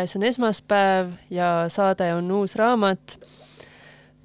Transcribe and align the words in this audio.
käes 0.00 0.16
on 0.16 0.22
esmaspäev 0.24 1.10
ja 1.30 1.66
saade 1.68 2.06
on 2.14 2.30
uus 2.32 2.54
raamat. 2.56 3.18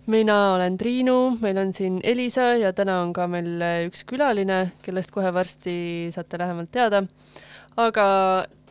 mina 0.07 0.53
olen 0.53 0.77
Triinu, 0.77 1.37
meil 1.41 1.57
on 1.57 1.73
siin 1.73 1.99
Elisa 2.03 2.53
ja 2.55 2.71
täna 2.73 3.01
on 3.01 3.11
ka 3.13 3.25
meil 3.27 3.59
üks 3.89 4.05
külaline, 4.07 4.71
kellest 4.85 5.11
kohe 5.11 5.33
varsti 5.33 6.13
saate 6.15 6.39
lähemalt 6.39 6.71
teada. 6.71 7.03
aga 7.75 8.05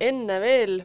enne 0.00 0.40
veel 0.40 0.78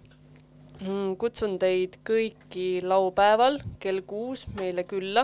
mm, 0.81 1.15
kutsun 1.15 1.55
teid 1.59 2.01
kõiki 2.03 2.83
laupäeval 2.83 3.61
kell 3.79 4.01
kuus 4.01 4.47
meile 4.59 4.83
külla, 4.83 5.23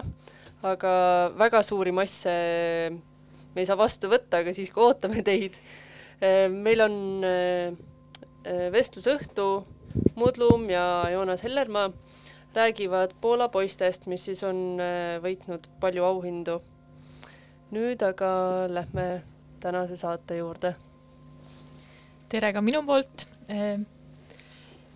aga 0.64 0.96
väga 1.36 1.64
suuri 1.64 1.92
masse 1.92 2.32
me 3.52 3.62
ei 3.62 3.68
saa 3.68 3.76
vastu 3.76 4.08
võtta, 4.08 4.46
aga 4.46 4.56
siiski 4.56 4.80
ootame 4.80 5.28
teid. 5.28 5.60
meil 6.56 6.88
on 6.88 7.00
äh, 7.28 7.74
äh, 8.48 8.68
vestlusõhtu 8.72 9.75
Mudlum 10.16 10.70
ja 10.70 11.10
Joonas 11.12 11.44
Hellermaa 11.44 11.90
räägivad 12.56 13.12
Poola 13.22 13.48
poistest, 13.50 14.06
mis 14.06 14.26
siis 14.26 14.44
on 14.44 14.80
äh, 14.80 15.18
võitnud 15.24 15.68
palju 15.80 16.04
auhindu. 16.04 16.62
nüüd 17.72 18.04
aga 18.06 18.28
lähme 18.70 19.24
tänase 19.60 19.98
saate 19.98 20.38
juurde. 20.38 20.76
tere 22.30 22.54
ka 22.54 22.62
minu 22.62 22.84
poolt. 22.86 23.28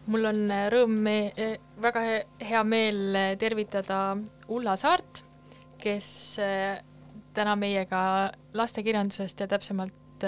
mul 0.08 0.26
on 0.26 0.48
rõõm 0.74 0.94
me, 1.06 1.32
väga 1.82 2.00
he- 2.02 2.26
hea 2.50 2.64
meel 2.64 3.18
tervitada 3.40 4.18
Ulla 4.48 4.76
Saart, 4.78 5.24
kes 5.78 6.40
täna 7.34 7.56
meiega 7.56 8.32
lastekirjandusest 8.54 9.40
ja 9.40 9.48
täpsemalt 9.48 10.26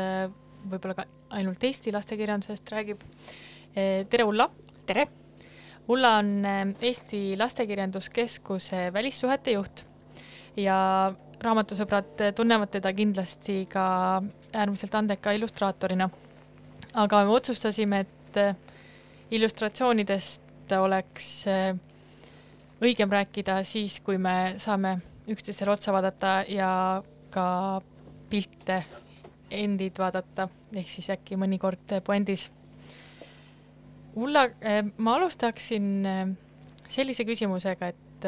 võib-olla 0.70 0.96
ka 0.96 1.06
ainult 1.30 1.64
Eesti 1.64 1.92
lastekirjandusest 1.92 2.70
räägib. 2.72 3.02
Tere, 3.74 4.24
Ulla! 4.24 4.50
tere! 4.86 5.08
Ulla 5.88 6.18
on 6.18 6.46
eh, 6.46 6.76
Eesti 6.82 7.38
Lastekirjanduskeskuse 7.38 8.94
välissuhete 8.94 9.52
juht 9.56 9.84
ja 10.60 10.78
raamatusõbrad 11.42 12.22
tunnevad 12.36 12.70
teda 12.76 12.92
kindlasti 12.94 13.66
ka 13.72 13.86
äärmiselt 14.54 14.96
andeka 14.96 15.32
illustraatorina. 15.32 16.10
aga 16.94 17.24
me 17.26 17.32
otsustasime, 17.32 18.00
et 18.00 18.38
eh, 18.38 18.56
illustratsioonidest 19.32 20.72
oleks 20.80 21.48
eh, 21.48 21.76
õigem 22.82 23.12
rääkida 23.12 23.64
siis, 23.64 24.00
kui 24.00 24.18
me 24.18 24.56
saame 24.58 24.98
üksteisele 25.28 25.72
otsa 25.72 25.94
vaadata 25.94 26.44
ja 26.48 27.04
ka 27.30 27.82
pilte 28.30 28.84
endid 29.52 29.98
vaadata, 30.00 30.48
ehk 30.76 30.90
siis 30.90 31.10
äkki 31.10 31.36
mõnikord 31.36 32.02
puändis. 32.04 32.50
Ulla, 34.20 34.44
ma 34.98 35.16
alustaksin 35.16 35.86
sellise 36.92 37.24
küsimusega, 37.24 37.92
et 37.94 38.26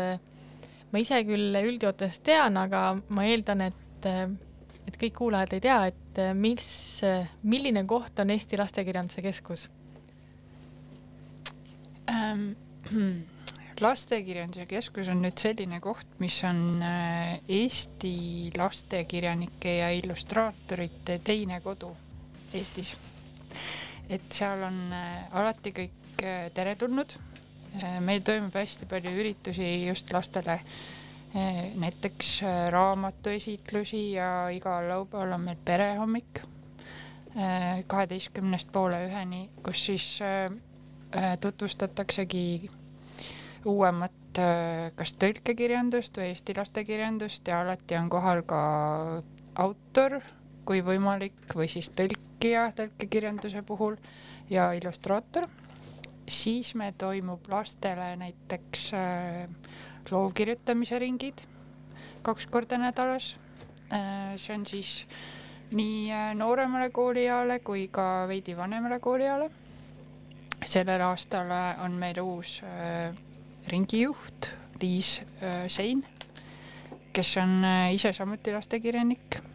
ma 0.94 1.01
ise 1.01 1.19
küll 1.27 1.57
üldjoontes 1.59 2.21
tean, 2.24 2.56
aga 2.62 2.85
ma 3.12 3.25
eeldan, 3.27 3.65
et, 3.68 4.07
et 4.07 5.00
kõik 5.01 5.18
kuulajad 5.18 5.57
ei 5.57 5.65
tea, 5.65 5.80
et 5.91 6.24
mis, 6.39 6.69
milline 7.44 7.83
koht 7.89 8.24
on 8.24 8.31
Eesti 8.31 8.59
Lastekirjanduse 8.62 9.25
Keskus 9.25 9.68
ähm,? 12.07 12.51
lastekirjanduse 13.81 14.65
keskus 14.69 15.09
on 15.12 15.24
nüüd 15.24 15.39
selline 15.39 15.79
koht, 15.83 16.07
mis 16.21 16.36
on 16.47 16.83
Eesti 16.83 18.51
lastekirjanike 18.57 19.77
ja 19.79 19.89
illustraatorite 19.97 21.19
teine 21.25 21.59
kodu 21.63 21.89
Eestis. 22.53 22.94
Et 24.09 24.25
seal 24.33 24.63
on 24.67 24.79
äh, 24.94 25.29
alati 25.39 25.73
kõik 25.75 26.23
äh, 26.23 26.50
teretulnud. 26.53 27.19
meil 28.05 28.19
toimub 28.21 28.53
hästi 28.53 28.85
palju 28.85 29.09
üritusi 29.17 29.65
just 29.88 30.11
lastele, 30.13 30.59
näiteks 31.81 32.27
raamatuesitlusi 32.69 34.01
ja 34.11 34.27
igal 34.53 34.85
laupäeval 34.91 35.33
on 35.33 35.41
meil 35.47 35.57
perehommik 35.65 36.44
kaheteistkümnest 37.88 38.69
poole 38.71 39.00
üheni, 39.07 39.47
kus 39.65 39.88
siis 39.88 40.05
tutvustataksegi 41.41 42.69
uuemat 43.65 44.39
äh, 44.39 44.91
kas 44.95 45.15
tõlkekirjandust 45.19 46.17
või 46.17 46.31
eesti 46.31 46.55
lastekirjandust 46.57 47.47
ja 47.47 47.61
alati 47.63 47.97
on 48.00 48.09
kohal 48.11 48.44
ka 48.47 48.61
autor, 49.63 50.19
kui 50.67 50.81
võimalik, 50.85 51.38
või 51.55 51.69
siis 51.71 51.89
tõlkija 52.44 52.74
tõlkekirjanduse 52.75 53.62
puhul 53.63 53.95
ja 54.50 54.74
illustraator. 54.75 55.48
siis 56.28 56.75
meil 56.75 56.94
toimub 56.98 57.48
lastele 57.48 58.16
näiteks 58.16 58.94
äh, 58.94 59.48
loovkirjutamise 60.12 61.00
ringid 61.00 61.42
kaks 62.22 62.45
korda 62.48 62.78
nädalas 62.78 63.38
äh,. 63.92 64.36
see 64.38 64.56
on 64.56 64.66
siis 64.66 65.06
nii 65.72 66.12
äh, 66.12 66.36
nooremale 66.36 66.90
koolieale 66.90 67.60
kui 67.60 67.88
ka 67.88 68.28
veidi 68.28 68.57
vanemale 68.57 69.00
koolieale. 69.00 69.50
sellel 70.66 71.01
aastal 71.01 71.48
on 71.80 71.92
meil 71.92 72.19
uus 72.19 72.62
ringijuht 73.68 74.51
Liis 74.81 75.22
Sein, 75.68 76.04
kes 77.13 77.38
on 77.38 77.63
ise 77.94 78.12
samuti 78.13 78.51
lastekirjanik 78.51 79.52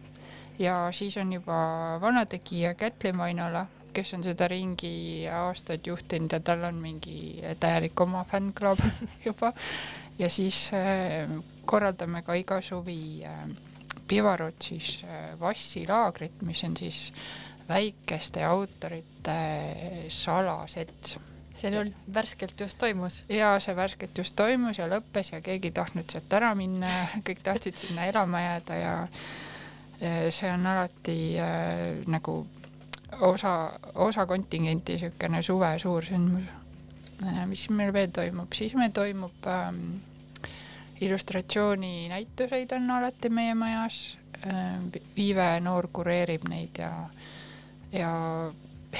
ja 0.59 0.89
siis 0.91 1.17
on 1.17 1.33
juba 1.33 1.57
vanategija 2.01 2.73
Kätli 2.73 3.13
Mainala, 3.13 3.65
kes 3.93 4.13
on 4.13 4.23
seda 4.23 4.47
ringi 4.47 5.27
aastaid 5.33 5.87
juhtinud 5.87 6.33
ja 6.35 6.39
tal 6.39 6.63
on 6.67 6.81
mingi 6.81 7.41
täielik 7.59 7.99
oma 8.01 8.23
fännklubi 8.23 8.91
juba. 9.27 9.53
ja 10.19 10.29
siis 10.29 10.71
äh, 10.73 11.29
korraldame 11.65 12.21
ka 12.21 12.33
iga 12.33 12.61
suvi 12.61 13.25
äh, 13.25 13.47
Pivarotsis 14.07 15.03
äh, 15.03 15.39
vassilaagrit, 15.39 16.41
mis 16.41 16.63
on 16.63 16.77
siis 16.77 17.13
väikeste 17.69 18.43
autorite 18.43 19.39
salaselts 20.09 21.17
see 21.59 21.71
nüüd 21.73 21.93
värskelt 22.13 22.59
just 22.61 22.77
toimus? 22.79 23.21
jaa, 23.29 23.57
see 23.63 23.75
värskelt 23.75 24.17
just 24.17 24.35
toimus 24.39 24.79
ja 24.79 24.87
lõppes 24.89 25.33
ja 25.33 25.41
keegi 25.43 25.71
ei 25.71 25.75
tahtnud 25.75 26.09
sealt 26.11 26.33
ära 26.39 26.53
minna 26.57 26.91
ja 26.91 27.05
kõik 27.27 27.43
tahtsid 27.45 27.79
sinna 27.81 28.07
elama 28.11 28.41
jääda 28.45 28.79
ja 28.79 28.93
see 30.29 30.51
on 30.51 30.67
alati 30.67 31.35
äh, 31.39 32.05
nagu 32.07 32.47
osa, 33.21 33.71
osa 33.95 34.25
kontingenti 34.25 34.95
niisugune 34.95 35.41
suve 35.41 35.79
suur 35.79 36.05
sündmus 36.05 36.47
äh,. 37.25 37.45
mis 37.45 37.69
meil 37.69 37.93
veel 37.93 38.11
toimub, 38.11 38.53
siis 38.53 38.75
meil 38.75 38.91
toimub 38.95 39.47
ähm, 39.47 39.99
illustratsiooni-näituseid 41.01 42.71
on 42.75 42.91
alati 42.91 43.29
meie 43.29 43.55
majas 43.55 44.17
äh,. 44.45 44.79
Viive 45.15 45.59
Noor 45.59 45.89
kureerib 45.93 46.47
neid 46.49 46.79
ja, 46.79 46.93
ja 47.91 48.13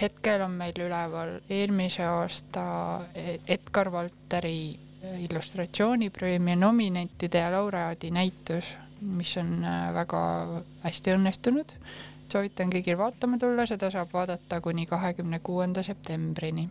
hetkel 0.02 0.42
on 0.42 0.52
meil 0.60 0.78
üleval 0.78 1.40
eelmise 1.50 2.06
aasta 2.06 2.66
Edgar 3.48 3.92
Valteri 3.92 4.89
illustratsioonipreemia 5.20 6.56
nominentide 6.56 7.38
ja 7.38 7.52
laureaadi 7.52 8.12
näitus, 8.12 8.76
mis 9.02 9.38
on 9.38 9.64
äh, 9.64 9.94
väga 9.94 10.22
hästi 10.84 11.16
õnnestunud. 11.16 11.74
soovitan 12.30 12.70
kõigil 12.70 12.98
vaatama 12.98 13.38
tulla, 13.42 13.66
seda 13.66 13.90
saab 13.92 14.12
vaadata 14.14 14.62
kuni 14.62 14.86
kahekümne 14.86 15.40
kuuenda 15.40 15.84
septembrini. 15.84 16.70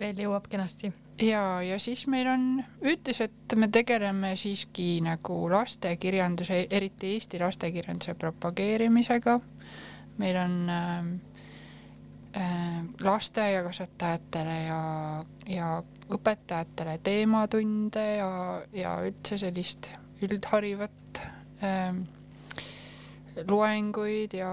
veel 0.00 0.16
jõuab 0.16 0.48
kenasti. 0.48 0.92
ja, 1.20 1.62
ja 1.62 1.78
siis 1.78 2.06
meil 2.06 2.26
on, 2.26 2.64
üldiselt 2.80 3.56
me 3.56 3.68
tegeleme 3.68 4.36
siiski 4.36 5.00
nagu 5.00 5.50
lastekirjanduse, 5.50 6.66
eriti 6.70 7.14
Eesti 7.14 7.38
lastekirjanduse 7.38 8.14
propageerimisega. 8.14 9.40
meil 10.18 10.36
on 10.36 10.70
äh, 10.70 11.04
Äh, 11.04 11.31
lasteaiakasvatajatele 13.02 14.56
ja, 14.64 14.80
ja 15.46 15.68
õpetajatele 16.12 16.98
teematunde 17.04 18.04
ja, 18.16 18.30
ja 18.72 18.94
üldse 19.04 19.38
sellist 19.40 19.90
üldharivat 20.22 21.20
äh, 21.64 21.92
loenguid 23.48 24.36
ja, 24.36 24.52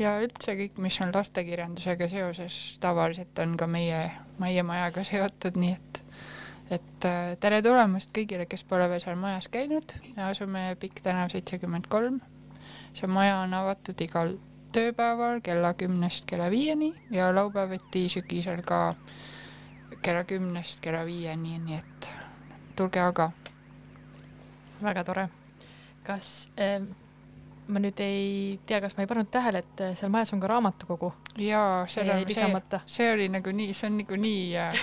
ja 0.00 0.16
üldse 0.24 0.56
kõik, 0.58 0.80
mis 0.82 0.98
on 1.04 1.12
lastekirjandusega 1.14 2.08
seoses, 2.10 2.56
tavaliselt 2.82 3.38
on 3.42 3.56
ka 3.60 3.68
meie, 3.70 4.08
meie 4.42 4.66
majaga 4.66 5.04
seotud, 5.06 5.60
nii 5.60 5.76
et 5.76 6.02
et 6.66 7.04
äh, 7.06 7.36
tere 7.38 7.60
tulemast 7.62 8.10
kõigile, 8.10 8.48
kes 8.50 8.64
pole 8.66 8.88
veel 8.90 8.98
seal 8.98 9.14
majas 9.20 9.46
käinud, 9.52 9.92
asume 10.18 10.72
Pikk 10.82 10.98
tänav 11.04 11.30
seitsekümmend 11.30 11.86
kolm. 11.86 12.18
see 12.96 13.06
maja 13.06 13.36
on 13.44 13.54
avatud 13.54 14.00
igal 14.00 14.32
tööpäeval 14.76 15.40
kella 15.44 15.72
kümnest 15.78 16.28
kella 16.28 16.50
viieni 16.52 16.92
ja 17.10 17.30
laupäeviti 17.34 18.06
sügisel 18.12 18.62
ka 18.66 18.94
kella 20.02 20.24
kümnest 20.28 20.80
kella 20.84 21.04
viieni, 21.06 21.58
nii 21.64 21.78
et 21.80 22.10
tulge 22.76 23.00
aga. 23.00 23.30
väga 24.82 25.04
tore. 25.04 25.28
kas 26.04 26.50
äh, 26.60 26.82
ma 27.68 27.80
nüüd 27.82 28.00
ei 28.00 28.58
tea, 28.66 28.80
kas 28.80 28.94
ma 28.96 29.04
ei 29.04 29.10
pannud 29.10 29.30
tähele, 29.32 29.62
et 29.64 29.80
eh, 29.82 29.94
seal 29.98 30.10
majas 30.12 30.32
on 30.36 30.40
ka 30.40 30.50
raamatukogu? 30.50 31.12
jaa, 31.40 31.86
selle, 31.90 32.18
see, 32.28 32.80
see 32.86 33.08
oli 33.12 33.28
nagu 33.32 33.52
nii, 33.52 33.74
see 33.74 33.90
on 33.90 33.98
nagu 34.02 34.18
nii 34.20 34.44
äh, 34.60 34.80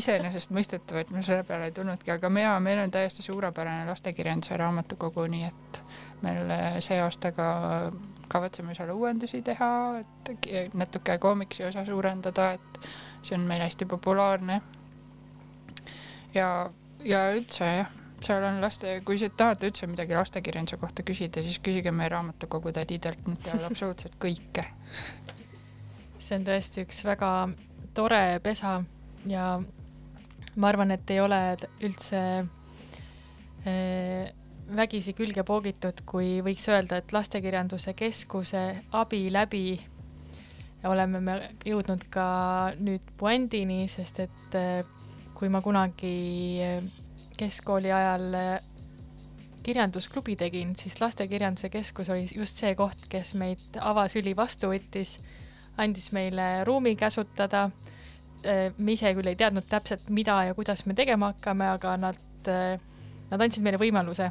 iseenesestmõistetav, 0.00 1.00
et 1.02 1.14
ma 1.14 1.22
selle 1.26 1.46
peale 1.48 1.70
ei 1.70 1.76
tulnudki, 1.76 2.12
aga 2.14 2.30
jaa, 2.40 2.58
meil 2.62 2.82
on 2.84 2.94
täiesti 2.94 3.24
suurepärane 3.26 3.88
lastekirjanduse 3.90 4.56
raamatukogu, 4.60 5.26
nii 5.32 5.48
et 5.48 5.80
meil 6.22 6.54
see 6.84 7.00
aasta 7.02 7.32
ka 7.36 7.48
kavatseme 8.28 8.74
seal 8.74 8.92
uuendusi 8.94 9.42
teha, 9.42 9.70
et 10.00 10.74
natuke 10.74 11.18
koomiksi 11.18 11.64
osa 11.64 11.84
suurendada, 11.86 12.52
et 12.58 12.88
see 13.22 13.36
on 13.38 13.44
meil 13.48 13.62
hästi 13.64 13.86
populaarne. 13.90 14.60
ja, 16.34 16.48
ja 17.04 17.20
üldse 17.34 17.64
jah, 17.64 17.92
seal 18.24 18.44
on 18.48 18.60
laste, 18.62 19.00
kui 19.06 19.18
te 19.20 19.28
tahate 19.36 19.70
üldse 19.70 19.88
midagi 19.90 20.16
lastekirjanduse 20.16 20.80
kohta 20.80 21.04
küsida, 21.06 21.42
siis 21.44 21.60
küsige 21.62 21.92
meie 21.92 22.10
raamatukogu 22.12 22.72
tädidelt, 22.72 23.26
nad 23.28 23.40
teavad 23.44 23.68
absoluutselt 23.70 24.16
kõike. 24.22 24.66
see 26.24 26.38
on 26.38 26.46
tõesti 26.48 26.84
üks 26.86 27.04
väga 27.04 27.30
tore 27.94 28.40
pesa 28.42 28.78
ja 29.28 29.48
ma 30.56 30.70
arvan, 30.70 30.94
et 30.94 31.10
ei 31.10 31.20
ole 31.20 31.40
üldse 31.84 32.22
äh, 33.66 34.32
vägisi 34.68 35.12
külge 35.16 35.44
poogitud, 35.46 36.00
kui 36.08 36.38
võiks 36.44 36.66
öelda, 36.72 36.98
et 37.00 37.12
Lastekirjanduse 37.12 37.94
Keskuse 37.96 38.62
abi 38.96 39.26
läbi 39.32 39.66
oleme 40.88 41.20
me 41.20 41.34
jõudnud 41.64 42.04
ka 42.12 42.26
nüüd 42.80 43.14
puändini, 43.20 43.84
sest 43.88 44.20
et 44.24 44.56
eh, 44.58 44.84
kui 45.36 45.48
ma 45.52 45.62
kunagi 45.64 46.14
eh, 46.60 46.86
keskkooli 47.38 47.92
ajal 47.92 48.38
eh, 48.38 48.70
kirjandusklubi 49.64 50.36
tegin, 50.36 50.74
siis 50.76 51.00
Lastekirjanduse 51.00 51.70
Keskus 51.72 52.12
oli 52.12 52.26
just 52.36 52.60
see 52.60 52.74
koht, 52.76 53.08
kes 53.08 53.32
meid 53.40 53.80
avasüli 53.80 54.36
vastu 54.36 54.72
võttis, 54.72 55.16
andis 55.80 56.10
meile 56.12 56.64
ruumi 56.64 56.94
käsutada. 56.96 57.70
me 58.44 58.92
ise 58.92 59.08
küll 59.16 59.26
ei 59.26 59.36
teadnud 59.40 59.64
täpselt, 59.64 60.10
mida 60.12 60.34
ja 60.44 60.54
kuidas 60.54 60.84
me 60.86 60.94
tegema 60.94 61.30
hakkame, 61.32 61.64
aga 61.64 61.96
nad, 61.96 62.50
nad 63.30 63.40
andsid 63.40 63.64
meile 63.64 63.80
võimaluse 63.80 64.28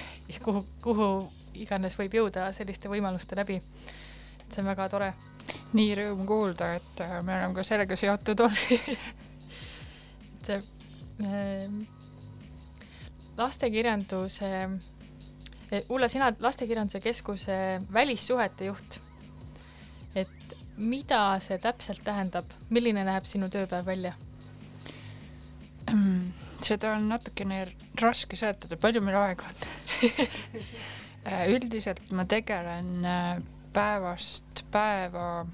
kuhu, 0.44 0.64
kuhu 0.82 1.10
iganes 1.56 1.96
võib 1.98 2.14
jõuda 2.18 2.50
selliste 2.52 2.90
võimaluste 2.92 3.36
läbi. 3.38 3.60
et 4.40 4.52
see 4.52 4.62
on 4.62 4.70
väga 4.72 4.88
tore. 4.92 5.12
nii 5.72 5.94
rõõm 5.94 6.26
kuulda, 6.26 6.74
et 6.80 7.00
äh, 7.00 7.22
me 7.22 7.36
oleme 7.38 7.54
ka 7.54 7.64
sellega 7.64 7.96
seotud 7.96 8.40
olnud 8.46 8.98
see 10.46 10.60
äh, 11.22 11.70
lastekirjanduse 13.36 14.50
äh,, 15.72 15.82
Ulla, 15.88 16.08
sina 16.08 16.32
Lastekirjanduse 16.38 17.00
Keskuse 17.00 17.82
välissuhete 17.92 18.64
juht. 18.70 19.00
et 20.14 20.56
mida 20.76 21.38
see 21.40 21.58
täpselt 21.58 22.04
tähendab, 22.04 22.52
milline 22.70 23.04
näeb 23.04 23.24
sinu 23.28 23.48
tööpäev 23.52 23.86
välja? 23.86 24.14
Seda 26.64 26.94
on 26.96 27.08
natukene 27.10 27.64
raske 28.00 28.36
seletada, 28.38 28.78
palju 28.80 29.02
meil 29.04 29.18
aega 29.20 29.50
on? 29.50 29.66
Äh, 31.26 31.48
üldiselt 31.50 32.12
ma 32.14 32.22
tegelen 32.30 33.02
äh, 33.02 33.40
päevast 33.74 34.60
päeva 34.70 35.46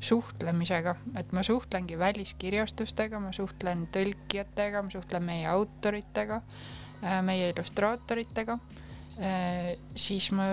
suhtlemisega, 0.00 0.94
et 1.20 1.34
ma 1.36 1.42
suhtlengi 1.44 1.98
väliskirjastustega, 2.00 3.20
ma 3.20 3.34
suhtlen 3.36 3.84
tõlkijatega, 3.92 4.80
ma 4.86 4.94
suhtlen 4.94 5.26
meie 5.28 5.44
autoritega, 5.50 6.40
äh, 7.02 7.20
meie 7.26 7.50
illustraatoritega, 7.52 8.56
siis 9.96 10.30
ma 10.36 10.50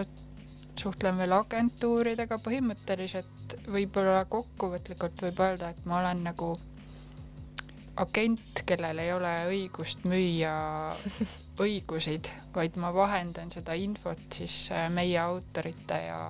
suhtlen 0.80 1.18
veel 1.20 1.36
agentuuridega, 1.36 2.38
põhimõtteliselt 2.44 3.58
võib-olla 3.72 4.26
kokkuvõtlikult 4.32 5.24
võib 5.28 5.42
öelda, 5.44 5.72
et 5.72 5.88
ma 5.88 6.00
olen 6.00 6.24
nagu 6.28 6.54
agent, 7.96 8.64
kellel 8.66 9.02
ei 9.04 9.12
ole 9.14 9.32
õigust 9.52 10.06
müüa 10.10 10.54
õigusid, 11.64 12.30
vaid 12.56 12.78
ma 12.82 12.94
vahendan 12.96 13.52
seda 13.54 13.76
infot 13.78 14.24
siis 14.34 14.66
äh, 14.74 14.88
meie 14.94 15.20
autorite 15.22 16.00
ja, 16.08 16.22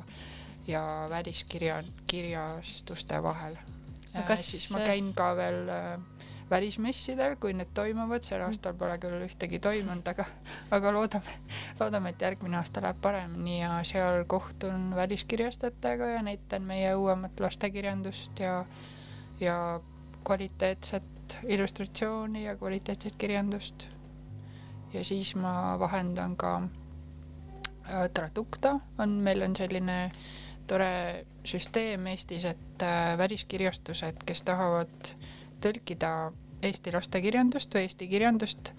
ja 0.68 0.84
väliskirja, 1.12 1.82
kirjastuste 2.08 3.22
vahel. 3.24 3.56
Äh, 4.14 4.26
kas 4.28 4.44
siis 4.52 4.68
ma 4.76 4.84
käin 4.84 5.14
ka 5.16 5.32
veel 5.40 5.72
äh, 5.72 5.96
välismessidel, 6.52 7.38
kui 7.42 7.54
need 7.56 7.72
toimuvad, 7.74 8.26
sel 8.28 8.44
aastal 8.46 8.76
pole 8.78 8.98
küll 9.02 9.24
ühtegi 9.26 9.62
toimunud, 9.64 10.06
aga, 10.12 10.26
aga 10.76 10.92
loodame, 10.94 11.38
loodame, 11.80 12.12
et 12.14 12.28
järgmine 12.28 12.60
aasta 12.60 12.84
läheb 12.84 13.00
paremini 13.02 13.62
ja 13.62 13.78
seal 13.88 14.26
kohtun 14.28 14.92
väliskirjastajatega 14.98 16.12
ja 16.18 16.22
näitan 16.28 16.68
meie 16.68 16.94
uuemat 17.00 17.40
lastekirjandust 17.40 18.44
ja, 18.44 18.60
ja 19.40 19.58
kvaliteetset 20.24 21.13
illustratsiooni 21.48 22.44
ja 22.44 22.56
kvaliteetset 22.56 23.16
kirjandust. 23.18 23.88
ja 24.94 25.04
siis 25.06 25.36
ma 25.36 25.80
vahendan 25.80 26.36
ka 26.38 26.62
äh, 26.62 28.10
Tradukta 28.14 28.80
on, 28.98 29.10
meil 29.10 29.42
on 29.42 29.56
selline 29.56 30.12
tore 30.68 31.26
süsteem 31.46 32.08
Eestis, 32.08 32.46
et 32.46 32.84
äh, 32.84 33.18
väliskirjastused, 33.18 34.22
kes 34.26 34.44
tahavad 34.44 35.14
tõlkida 35.62 36.32
eesti 36.62 36.94
lastekirjandust 36.94 37.74
või 37.74 37.88
eesti 37.88 38.08
kirjandust 38.08 38.74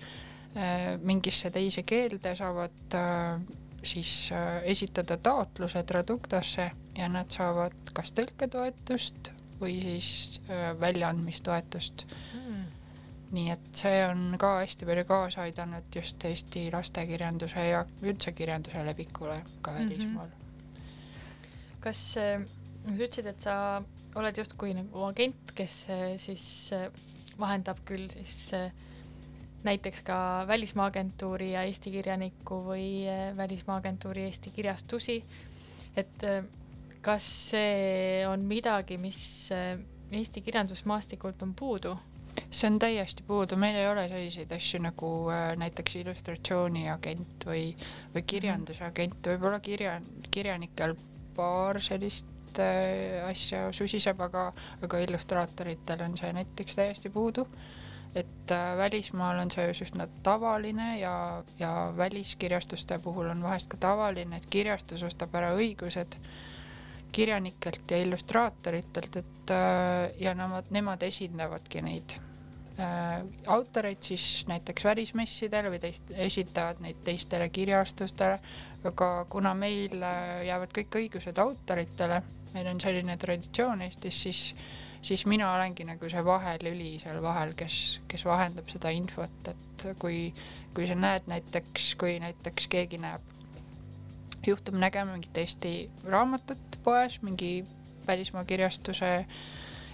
äh, 0.57 0.95
mingisse 1.03 1.51
teise 1.51 1.83
keelde, 1.83 2.37
saavad 2.37 2.99
siis 3.85 4.31
esitada 4.65 5.17
taotluse 5.17 5.83
Traduktasse 5.83 6.71
ja 6.97 7.09
nad 7.09 7.31
saavad 7.31 7.93
kas 7.93 8.15
tõlketoetust 8.17 9.35
või 9.61 9.79
siis 9.83 10.41
äh, 10.51 10.73
väljaandmistoetust 10.81 12.07
mm. 12.35 12.63
nii 13.37 13.51
et 13.55 13.69
see 13.77 14.01
on 14.07 14.37
ka 14.41 14.57
hästi 14.61 14.89
palju 14.89 15.05
kaasa 15.09 15.47
aidanud 15.49 15.97
just 15.97 16.25
Eesti 16.25 16.67
lastekirjanduse 16.73 17.67
ja 17.69 17.85
üldse 18.03 18.33
kirjanduse 18.33 18.85
levikule 18.87 19.41
ka 19.63 19.73
mhm. 19.73 19.83
välismaal 19.83 20.27
mm. 20.27 20.33
-hmm. 20.33 21.77
kas 21.81 22.17
äh, 22.17 22.47
sa 22.85 22.97
ütlesid, 22.97 23.27
et 23.27 23.41
sa 23.41 23.83
oled 24.15 24.39
justkui 24.39 24.75
nagu 24.75 25.05
agent, 25.09 25.53
kes 25.55 25.87
äh, 25.91 26.17
siis 26.17 26.71
vahendab 27.39 27.79
küll 27.85 28.09
siis 28.11 28.53
näiteks 29.65 30.03
ka 30.03 30.45
välismaa 30.47 30.87
agentuuri 30.87 31.53
ja 31.53 31.63
Eesti 31.63 31.91
kirjaniku 31.91 32.61
või 32.67 33.07
välismaa 33.37 33.77
agentuuri 33.77 34.23
Eesti 34.29 34.51
kirjastusi, 34.51 35.25
et 35.97 36.23
kas 37.05 37.27
see 37.51 38.25
on 38.29 38.47
midagi, 38.49 38.99
mis 39.01 39.21
eh, 39.53 39.77
Eesti 40.15 40.41
kirjandusmaastikult 40.45 41.43
on 41.43 41.55
puudu? 41.55 41.97
see 42.51 42.71
on 42.71 42.79
täiesti 42.79 43.23
puudu, 43.27 43.57
meil 43.57 43.77
ei 43.77 43.89
ole 43.89 44.09
selliseid 44.09 44.53
asju 44.53 44.81
nagu 44.83 45.11
äh, 45.31 45.53
näiteks 45.59 45.97
illustratsiooniagent 46.01 47.47
või, 47.47 47.65
või 48.15 48.21
mhm. 48.21 48.29
kirjandusagent, 48.33 49.19
võib-olla 49.27 49.61
kirja, 49.61 49.99
kirjanikel 50.35 50.97
paar 51.37 51.81
sellist 51.83 52.61
äh, 52.63 53.23
asja 53.29 53.69
susiseb, 53.73 54.21
aga, 54.21 54.49
aga 54.83 55.03
illustraatoritel 55.07 56.05
on 56.07 56.17
see 56.19 56.33
näiteks 56.35 56.81
täiesti 56.81 57.11
puudu. 57.11 57.47
et 58.15 58.51
äh, 58.51 58.77
välismaal 58.79 59.39
on 59.43 59.51
see 59.51 59.67
just 59.67 59.83
üsna 59.83 60.07
tavaline 60.23 60.99
ja, 60.99 61.43
ja 61.59 61.93
väliskirjastuste 61.97 62.99
puhul 62.99 63.31
on 63.31 63.43
vahest 63.43 63.69
ka 63.69 63.77
tavaline, 63.77 64.37
et 64.37 64.47
kirjastus 64.51 65.03
ostab 65.03 65.35
ära 65.35 65.55
õigused 65.55 66.19
kirjanikelt 67.15 67.91
ja 67.91 67.99
illustraatoritelt, 68.03 69.17
et 69.17 69.51
äh, 69.55 70.11
ja 70.21 70.35
nemad, 70.35 70.71
nemad 70.75 71.03
esindavadki 71.07 71.83
neid 71.85 72.15
äh, 72.19 73.23
autoreid 73.47 74.03
siis 74.03 74.45
näiteks 74.51 74.87
välismessidel 74.89 75.71
või 75.73 75.83
teist, 75.83 76.11
esitavad 76.27 76.83
neid 76.83 77.05
teistele 77.07 77.49
kirjastustele, 77.55 78.39
aga 78.91 79.11
kuna 79.31 79.55
meil 79.59 80.03
äh, 80.03 80.47
jäävad 80.49 80.75
kõik 80.79 80.99
õigused 81.03 81.39
autoritele, 81.43 82.23
meil 82.55 82.73
on 82.73 82.83
selline 82.83 83.17
traditsioon 83.21 83.85
Eestis, 83.87 84.23
siis, 84.27 84.43
siis 85.03 85.27
mina 85.31 85.53
olengi 85.55 85.87
nagu 85.87 86.11
see 86.11 86.25
vahelüli 86.27 86.97
seal 87.03 87.23
vahel, 87.23 87.55
kes, 87.59 88.01
kes 88.11 88.27
vahendab 88.27 88.71
seda 88.75 88.91
infot, 88.95 89.55
et 89.55 89.87
kui, 90.03 90.27
kui 90.75 90.91
sa 90.91 90.99
näed 90.99 91.31
näiteks, 91.31 91.95
kui 92.01 92.19
näiteks 92.23 92.69
keegi 92.75 92.99
näeb 93.07 93.34
juhtub 94.47 94.77
nägema 94.79 95.13
mingit 95.13 95.39
Eesti 95.39 95.91
raamatut 96.05 96.79
poes, 96.85 97.21
mingi 97.23 97.65
välismaa 98.07 98.45
kirjastuse 98.45 99.27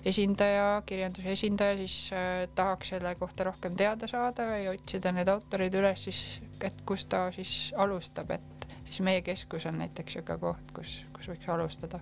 esindaja, 0.04 0.82
kirjanduse 0.86 1.32
esindaja, 1.32 1.76
siis 1.76 2.10
äh, 2.12 2.48
tahaks 2.54 2.88
selle 2.88 3.14
kohta 3.14 3.44
rohkem 3.44 3.76
teada 3.76 4.08
saada 4.08 4.42
ja 4.58 4.70
otsida 4.70 5.12
need 5.12 5.28
autorid 5.28 5.74
üles 5.76 6.04
siis, 6.08 6.40
et 6.64 6.82
kus 6.86 7.06
ta 7.06 7.26
siis 7.36 7.72
alustab, 7.76 8.30
et 8.30 8.66
siis 8.84 9.00
meie 9.06 9.22
keskus 9.22 9.66
on 9.66 9.78
näiteks 9.78 10.16
niisugune 10.16 10.38
koht, 10.40 10.74
kus, 10.74 10.96
kus 11.16 11.30
võiks 11.32 11.48
alustada. 11.52 12.00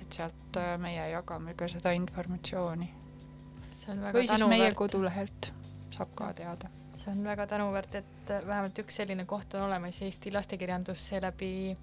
et 0.00 0.12
sealt 0.12 0.56
äh, 0.56 0.76
meie 0.78 1.10
jagame 1.10 1.54
ka 1.54 1.68
seda 1.68 1.92
informatsiooni. 1.92 2.90
või 4.12 4.26
siis 4.28 4.46
meie 4.48 4.74
kodulehelt 4.74 5.52
saab 5.96 6.14
ka 6.14 6.32
teada 6.32 6.70
see 7.00 7.12
on 7.12 7.24
väga 7.24 7.46
tänuväärt, 7.48 7.94
et 7.94 8.32
vähemalt 8.46 8.78
üks 8.82 8.98
selline 9.00 9.24
koht 9.28 9.54
on 9.56 9.64
olemas, 9.68 10.00
Eesti 10.04 10.32
lastekirjandus 10.34 11.06
seeläbi 11.08 11.76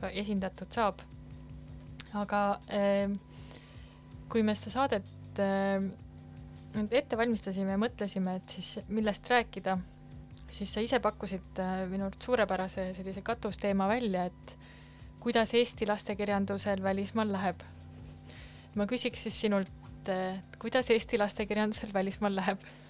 ka 0.00 0.10
esindatud 0.22 0.72
saab. 0.74 1.02
aga 2.14 2.40
äh, 2.68 3.12
kui 4.28 4.42
me 4.42 4.54
seda 4.54 4.72
saadet 4.74 5.38
äh, 5.40 5.86
ette 6.90 7.16
valmistasime 7.16 7.72
ja 7.72 7.80
mõtlesime, 7.80 8.36
et 8.40 8.56
siis 8.56 8.80
millest 8.88 9.30
rääkida, 9.30 9.78
siis 10.50 10.74
sa 10.74 10.82
ise 10.84 11.00
pakkusid 11.00 11.62
äh, 11.62 11.86
minu 11.88 12.08
arust 12.08 12.26
suurepärase 12.28 12.90
sellise 12.98 13.22
katusteema 13.22 13.88
välja, 13.88 14.26
et 14.28 14.56
kuidas 15.22 15.54
Eesti 15.54 15.86
lastekirjandusel 15.86 16.82
välismaal 16.82 17.32
läheb. 17.32 17.62
ma 18.74 18.86
küsiks 18.90 19.22
siis 19.28 19.40
sinult, 19.40 19.70
kuidas 20.58 20.90
Eesti 20.90 21.18
lastekirjandusel 21.18 21.94
välismaal 21.94 22.36
läheb 22.36 22.58
äh,? 22.58 22.81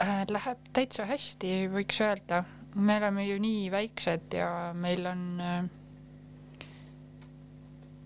Läheb 0.00 0.60
täitsa 0.72 1.04
hästi, 1.04 1.68
võiks 1.68 1.98
öelda. 2.00 2.44
me 2.74 2.94
oleme 2.96 3.24
ju 3.26 3.36
nii 3.42 3.66
väiksed 3.70 4.32
ja 4.32 4.70
meil 4.72 5.06
on 5.10 5.22
äh, 5.42 5.64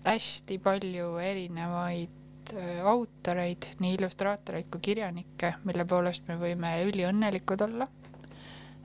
hästi 0.03 0.57
palju 0.59 1.13
erinevaid 1.21 2.51
äh, 2.57 2.81
autoreid, 2.83 3.69
nii 3.79 3.93
illustraatoreid 3.95 4.67
kui 4.73 4.83
kirjanikke, 4.89 5.53
mille 5.63 5.85
poolest 5.85 6.27
me 6.27 6.35
võime 6.41 6.73
üliõnnelikud 6.89 7.63
olla 7.67 7.87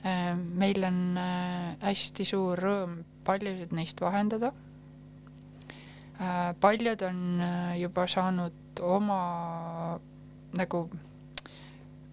äh,. 0.04 0.36
meil 0.36 0.84
on 0.86 1.02
äh, 1.18 1.76
hästi 1.82 2.28
suur 2.30 2.62
rõõm 2.62 3.00
paljusid 3.26 3.74
neist 3.74 4.00
vahendada 4.00 4.52
äh,. 6.20 6.54
paljud 6.60 7.08
on 7.10 7.22
äh, 7.40 7.78
juba 7.82 8.06
saanud 8.06 8.84
oma 8.86 9.22
nagu 10.54 10.86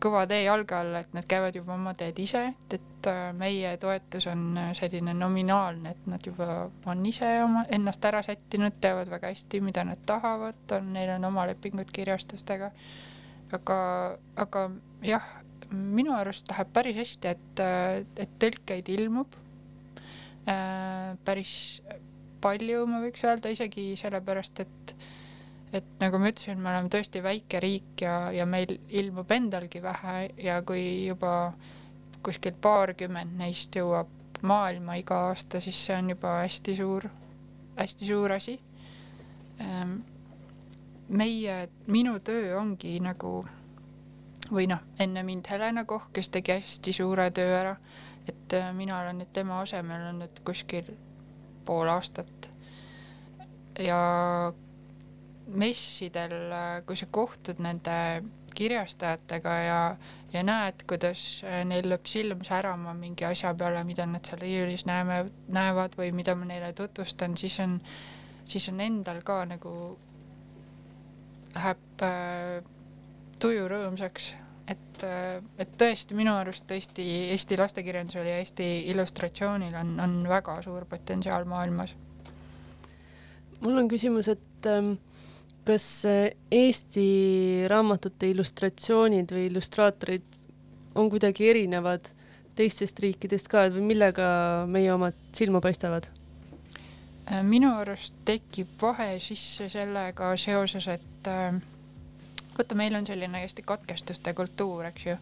kõva 0.03 0.25
tee 0.29 0.43
jalge 0.43 0.75
alla, 0.77 1.01
et 1.01 1.13
nad 1.15 1.25
käivad 1.29 1.55
juba 1.57 1.73
oma 1.75 1.93
teed 1.97 2.19
ise, 2.21 2.43
et, 2.51 2.75
et 2.77 3.09
äh, 3.09 3.31
meie 3.37 3.73
toetus 3.81 4.27
on 4.29 4.43
äh, 4.57 4.69
selline 4.77 5.13
nominaalne, 5.17 5.95
et 5.95 6.07
nad 6.09 6.25
juba 6.25 6.67
on 6.85 7.03
ise 7.09 7.29
oma, 7.43 7.65
ennast 7.73 8.05
ära 8.05 8.21
sättinud, 8.25 8.77
teavad 8.81 9.09
väga 9.11 9.31
hästi, 9.33 9.61
mida 9.65 9.85
nad 9.87 10.01
tahavad, 10.09 10.59
on, 10.77 10.93
neil 10.93 11.15
on 11.17 11.29
oma 11.31 11.47
lepingud 11.49 11.91
kirjastustega. 11.93 12.71
aga, 13.57 13.79
aga 14.35 14.69
jah, 15.07 15.27
minu 15.71 16.13
arust 16.15 16.49
läheb 16.51 16.71
päris 16.73 16.97
hästi, 16.97 17.35
et, 17.35 17.61
äh, 17.63 18.03
et 18.17 18.37
tõlkeid 18.39 18.89
ilmub 18.93 19.37
äh, 20.47 21.15
päris 21.25 21.81
palju, 22.41 22.85
ma 22.89 23.01
võiks 23.01 23.23
öelda, 23.25 23.49
isegi 23.49 23.95
sellepärast, 23.99 24.61
et 24.61 24.93
et 25.75 25.87
nagu 25.99 26.19
ma 26.19 26.31
ütlesin, 26.31 26.59
me 26.61 26.71
oleme 26.71 26.91
tõesti 26.91 27.21
väike 27.23 27.59
riik 27.63 28.03
ja, 28.05 28.31
ja 28.31 28.45
meil 28.47 28.77
ilmub 28.87 29.31
endalgi 29.31 29.81
vähe 29.83 30.29
ja 30.43 30.61
kui 30.65 31.07
juba 31.07 31.53
kuskil 32.23 32.55
paarkümmend 32.61 33.37
neist 33.39 33.75
jõuab 33.75 34.11
maailma 34.47 34.97
iga 34.99 35.17
aasta, 35.29 35.59
siis 35.63 35.79
see 35.85 35.97
on 35.97 36.11
juba 36.13 36.37
hästi 36.43 36.75
suur, 36.77 37.07
hästi 37.77 38.05
suur 38.05 38.31
asi. 38.31 38.59
ähm, 39.61 39.99
meie, 41.09 41.69
minu 41.87 42.19
töö 42.19 42.57
ongi 42.59 42.99
nagu 42.99 43.45
või 44.51 44.67
noh, 44.69 44.83
enne 44.99 45.23
mind 45.23 45.47
Helena 45.49 45.85
Koch, 45.85 46.11
kes 46.13 46.29
tegi 46.29 46.53
hästi 46.59 46.93
suure 46.93 47.31
töö 47.31 47.57
ära, 47.59 47.75
et 48.27 48.53
äh, 48.53 48.69
mina 48.75 49.01
olen 49.01 49.19
nüüd 49.21 49.33
tema 49.33 49.61
asemel 49.61 50.09
olnud 50.11 50.39
kuskil 50.45 50.93
pool 51.65 51.89
aastat. 51.91 52.49
ja 53.79 54.53
messidel, 55.47 56.35
äh, 56.51 56.67
kui 56.85 56.97
sa 56.99 57.07
kohtud 57.11 57.61
nende 57.63 57.97
kirjastajatega 58.57 59.53
ja, 59.61 59.81
ja 60.33 60.43
näed, 60.43 60.81
kuidas 60.89 61.43
äh, 61.45 61.61
neil 61.67 61.87
lööb 61.91 62.09
silm 62.09 62.41
särama 62.47 62.95
mingi 62.97 63.27
asja 63.27 63.53
peale, 63.57 63.83
mida 63.87 64.07
nad 64.09 64.25
seal 64.25 64.41
riiulis 64.41 64.87
näeme, 64.89 65.23
näevad 65.53 65.97
või 65.99 66.11
mida 66.15 66.35
ma 66.35 66.47
neile 66.49 66.73
tutvustan, 66.77 67.37
siis 67.37 67.59
on, 67.63 67.77
siis 68.45 68.67
on 68.71 68.81
endal 68.81 69.21
ka 69.25 69.43
nagu 69.49 69.75
läheb 71.57 72.03
äh, 72.05 72.65
tuju 73.41 73.67
rõõmsaks, 73.69 74.31
et, 74.73 75.03
äh, 75.05 75.37
et 75.61 75.77
tõesti 75.79 76.17
minu 76.17 76.33
arust 76.37 76.67
tõesti 76.69 77.05
Eesti 77.31 77.59
lastekirjandusel 77.61 78.29
ja 78.31 78.39
Eesti 78.41 78.69
illustratsioonil 78.93 79.77
on, 79.77 79.97
on 80.01 80.19
väga 80.29 80.59
suur 80.65 80.85
potentsiaal 80.89 81.45
maailmas. 81.45 81.95
mul 83.61 83.77
on 83.77 83.87
küsimus, 83.89 84.27
et 84.33 84.65
ähm, 84.69 84.97
kas 85.67 85.87
äh, 86.07 86.31
Eesti 86.51 87.07
raamatute 87.67 88.29
illustratsioonid 88.31 89.31
või 89.35 89.47
illustraatorid 89.51 90.27
on 90.97 91.11
kuidagi 91.11 91.49
erinevad 91.51 92.07
teistest 92.57 92.99
riikidest 93.03 93.49
ka 93.51 93.67
või 93.73 93.83
millega 93.91 94.27
meie 94.71 94.93
omad 94.93 95.17
silma 95.37 95.61
paistavad? 95.61 96.07
Äh, 97.27 97.43
minu 97.43 97.73
arust 97.75 98.15
tekib 98.25 98.77
vahe 98.81 99.17
sisse 99.19 99.67
sellega 99.69 100.31
seoses, 100.39 100.87
et 100.87 101.27
äh, 101.27 101.59
vaata, 102.57 102.77
meil 102.79 102.95
on 102.95 103.05
selline 103.05 103.43
hästi 103.43 103.65
katkestuste 103.67 104.33
kultuur, 104.37 104.87
eks 104.89 105.05
ju, 105.09 105.17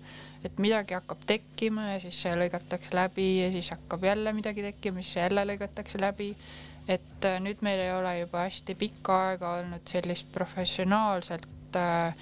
et 0.46 0.62
midagi 0.62 0.96
hakkab 0.96 1.26
tekkima 1.28 1.96
ja 1.96 2.00
siis 2.04 2.22
see 2.22 2.36
lõigatakse 2.38 2.94
läbi 2.96 3.28
ja 3.42 3.50
siis 3.52 3.72
hakkab 3.74 4.06
jälle 4.06 4.34
midagi 4.38 4.64
tekkima, 4.70 5.02
siis 5.02 5.24
jälle 5.24 5.48
lõigatakse 5.50 6.02
läbi. 6.02 6.36
Et 6.88 7.26
äh, 7.26 7.40
nüüd 7.42 7.62
meil 7.66 7.80
ei 7.80 7.92
ole 7.94 8.20
juba 8.20 8.46
hästi 8.46 8.76
pikka 8.76 9.18
aega 9.30 9.56
olnud 9.60 9.88
sellist 9.90 10.32
professionaalselt 10.34 11.80
äh, 11.80 12.16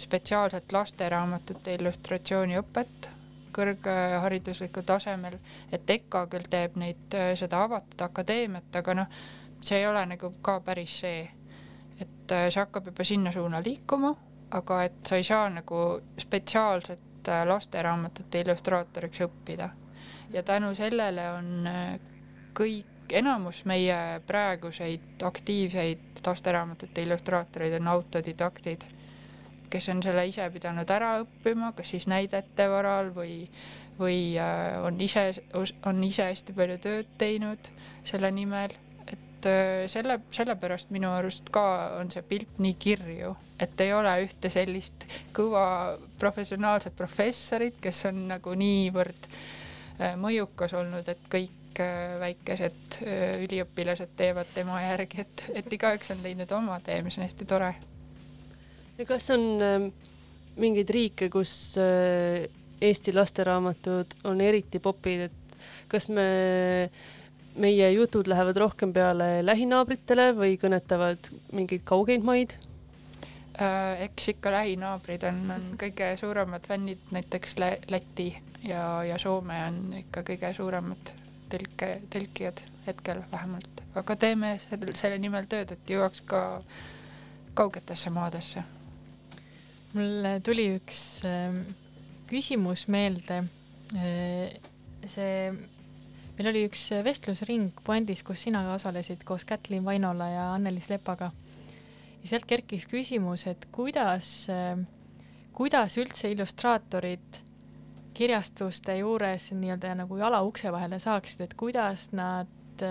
spetsiaalset 0.00 0.72
lasteraamatute 0.72 1.74
illustratsiooniõpet 1.74 3.10
kõrghariduslikul 3.52 4.86
tasemel, 4.86 5.36
et 5.72 5.90
EKA 5.90 6.24
küll 6.30 6.46
teeb 6.50 6.76
neid, 6.80 7.06
äh, 7.18 7.32
seda 7.38 7.64
avatud 7.66 8.06
akadeemiat, 8.06 8.70
aga 8.76 8.94
noh, 9.02 9.20
see 9.60 9.80
ei 9.80 9.86
ole 9.88 10.04
nagu 10.14 10.34
ka 10.42 10.60
päris 10.64 11.00
see, 11.02 11.24
et 12.00 12.36
see 12.48 12.60
hakkab 12.60 12.92
juba 12.92 13.04
sinna 13.04 13.32
suuna 13.34 13.60
liikuma 13.64 14.14
aga 14.50 14.82
et 14.84 15.06
sa 15.06 15.18
ei 15.18 15.24
saa 15.24 15.48
nagu 15.50 16.00
spetsiaalset 16.18 17.28
äh, 17.28 17.44
lasteraamatute 17.46 18.40
illustraatoriks 18.40 19.20
õppida. 19.26 19.70
ja 20.30 20.42
tänu 20.42 20.74
sellele 20.74 21.30
on 21.30 21.68
kõik, 22.54 22.99
enamus 23.12 23.64
meie 23.68 24.20
praeguseid 24.26 25.22
aktiivseid 25.24 26.22
lasteraamatute 26.26 27.02
illustraatoreid 27.02 27.76
on 27.80 27.88
autodidaktid, 27.88 28.84
kes 29.70 29.88
on 29.92 30.02
selle 30.02 30.26
ise 30.28 30.46
pidanud 30.52 30.90
ära 30.90 31.14
õppima, 31.22 31.72
kas 31.76 31.92
siis 31.94 32.06
näidete 32.10 32.66
varal 32.70 33.12
või, 33.14 33.44
või 33.98 34.20
äh, 34.40 34.78
on 34.84 35.00
ise, 35.00 35.30
on 35.86 36.02
ise 36.04 36.30
hästi 36.30 36.56
palju 36.56 36.78
tööd 36.82 37.12
teinud 37.18 37.70
selle 38.08 38.32
nimel. 38.34 38.74
Et 39.06 39.46
äh, 39.48 39.86
selle, 39.92 40.20
sellepärast 40.34 40.90
minu 40.94 41.12
arust 41.14 41.48
ka 41.54 41.64
on 42.00 42.10
see 42.12 42.26
pilt 42.26 42.58
nii 42.62 42.74
kirju, 42.80 43.36
et 43.60 43.80
ei 43.80 43.94
ole 43.94 44.16
ühte 44.26 44.50
sellist 44.52 45.06
kõva 45.36 45.96
professionaalset 46.20 46.96
professorit, 46.98 47.78
kes 47.82 48.04
on 48.10 48.26
nagu 48.34 48.54
niivõrd 48.58 49.30
äh, 49.30 50.18
mõjukas 50.20 50.74
olnud, 50.78 51.08
et 51.08 51.30
kõik 51.30 51.59
väikesed 52.20 52.98
üliõpilased 53.44 54.10
teevad 54.18 54.48
tema 54.54 54.80
järgi, 54.82 55.22
et, 55.22 55.44
et 55.62 55.72
igaüks 55.72 56.10
on 56.14 56.24
leidnud 56.24 56.50
oma 56.56 56.80
tee, 56.84 56.98
mis 57.06 57.18
on 57.18 57.24
hästi 57.24 57.46
tore. 57.48 57.74
ja 58.98 59.06
kas 59.08 59.30
on 59.30 59.46
ähm, 59.62 59.86
mingeid 60.56 60.90
riike, 60.90 61.30
kus 61.30 61.52
Eesti 62.80 63.12
lasteraamatud 63.12 64.14
on 64.24 64.40
eriti 64.40 64.80
popid, 64.80 65.28
et 65.28 65.56
kas 65.88 66.08
me 66.08 66.26
meie 67.60 67.90
jutud 67.92 68.28
lähevad 68.30 68.56
rohkem 68.56 68.92
peale 68.94 69.40
lähinaabritele 69.44 70.30
või 70.38 70.56
kõnetavad 70.60 71.30
mingeid 71.52 71.84
kaugeid 71.84 72.24
maid? 72.24 72.54
Äh, 73.60 74.06
eks 74.06 74.30
ikka 74.32 74.52
lähinaabrid 74.54 75.24
on, 75.28 75.40
on 75.52 75.64
kõige 75.80 76.12
suuremad 76.20 76.64
fännid, 76.68 77.02
näiteks 77.12 77.58
Läti 77.60 78.30
ja, 78.64 79.02
ja 79.04 79.18
Soome 79.18 79.58
on 79.66 79.80
ikka 79.98 80.22
kõige 80.30 80.54
suuremad 80.56 81.12
tõlke, 81.50 81.90
tõlkijad 82.12 82.62
hetkel 82.86 83.22
vähemalt, 83.32 83.82
aga 83.98 84.16
teeme 84.16 84.54
selle, 84.64 84.94
selle 84.98 85.18
nimel 85.22 85.48
tööd, 85.50 85.74
et 85.74 85.92
jõuaks 85.92 86.22
ka 86.26 86.42
kaugetesse 87.58 88.10
maadesse. 88.14 88.64
mul 89.92 90.26
tuli 90.46 90.68
üks 90.76 91.20
äh, 91.26 91.60
küsimus 92.30 92.86
meelde 92.88 93.42
äh,. 93.96 94.56
see 95.06 95.50
meil 96.40 96.50
oli 96.54 96.64
üks 96.68 96.86
vestlusring 97.04 97.82
Puandis, 97.84 98.22
kus 98.24 98.46
sina 98.46 98.62
osalesid 98.72 99.26
koos 99.28 99.44
Kätlin 99.44 99.84
Vainola 99.84 100.28
ja 100.30 100.44
Anneliis 100.54 100.88
Lepaga. 100.88 101.30
ja 102.22 102.28
sealt 102.30 102.46
kerkis 102.48 102.86
küsimus, 102.88 103.46
et 103.50 103.66
kuidas, 103.72 104.46
kuidas 105.56 105.96
üldse 106.00 106.30
illustraatorid 106.32 107.39
kirjastuste 108.20 108.98
juures 109.00 109.48
nii-öelda 109.56 109.94
nagu 110.02 110.18
jala 110.20 110.42
ukse 110.44 110.72
vahele 110.72 110.98
saaksid, 111.00 111.46
et 111.46 111.54
kuidas 111.58 112.10
nad, 112.12 112.84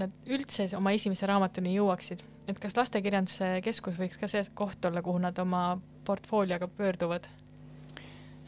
nad 0.00 0.16
üldse 0.26 0.66
oma 0.78 0.94
esimese 0.96 1.28
raamatuni 1.30 1.76
jõuaksid, 1.76 2.24
et 2.50 2.58
kas 2.62 2.74
Lastekirjanduse 2.78 3.60
Keskus 3.64 3.98
võiks 4.00 4.18
ka 4.18 4.30
see 4.30 4.42
koht 4.58 4.84
olla, 4.90 5.04
kuhu 5.06 5.22
nad 5.22 5.38
oma 5.38 5.68
portfoolioga 6.06 6.68
pöörduvad? 6.78 7.28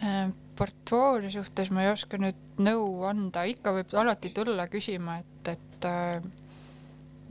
Äh, 0.02 0.28
portfoolio 0.58 1.30
suhtes 1.30 1.70
ma 1.74 1.82
ei 1.82 1.92
oska 1.92 2.18
nüüd 2.22 2.58
nõu 2.62 3.04
anda, 3.06 3.42
ikka 3.50 3.72
võib 3.74 3.94
alati 3.98 4.30
tulla 4.34 4.68
küsima, 4.70 5.20
et, 5.22 5.52
et 5.54 5.86
äh, 5.86 6.28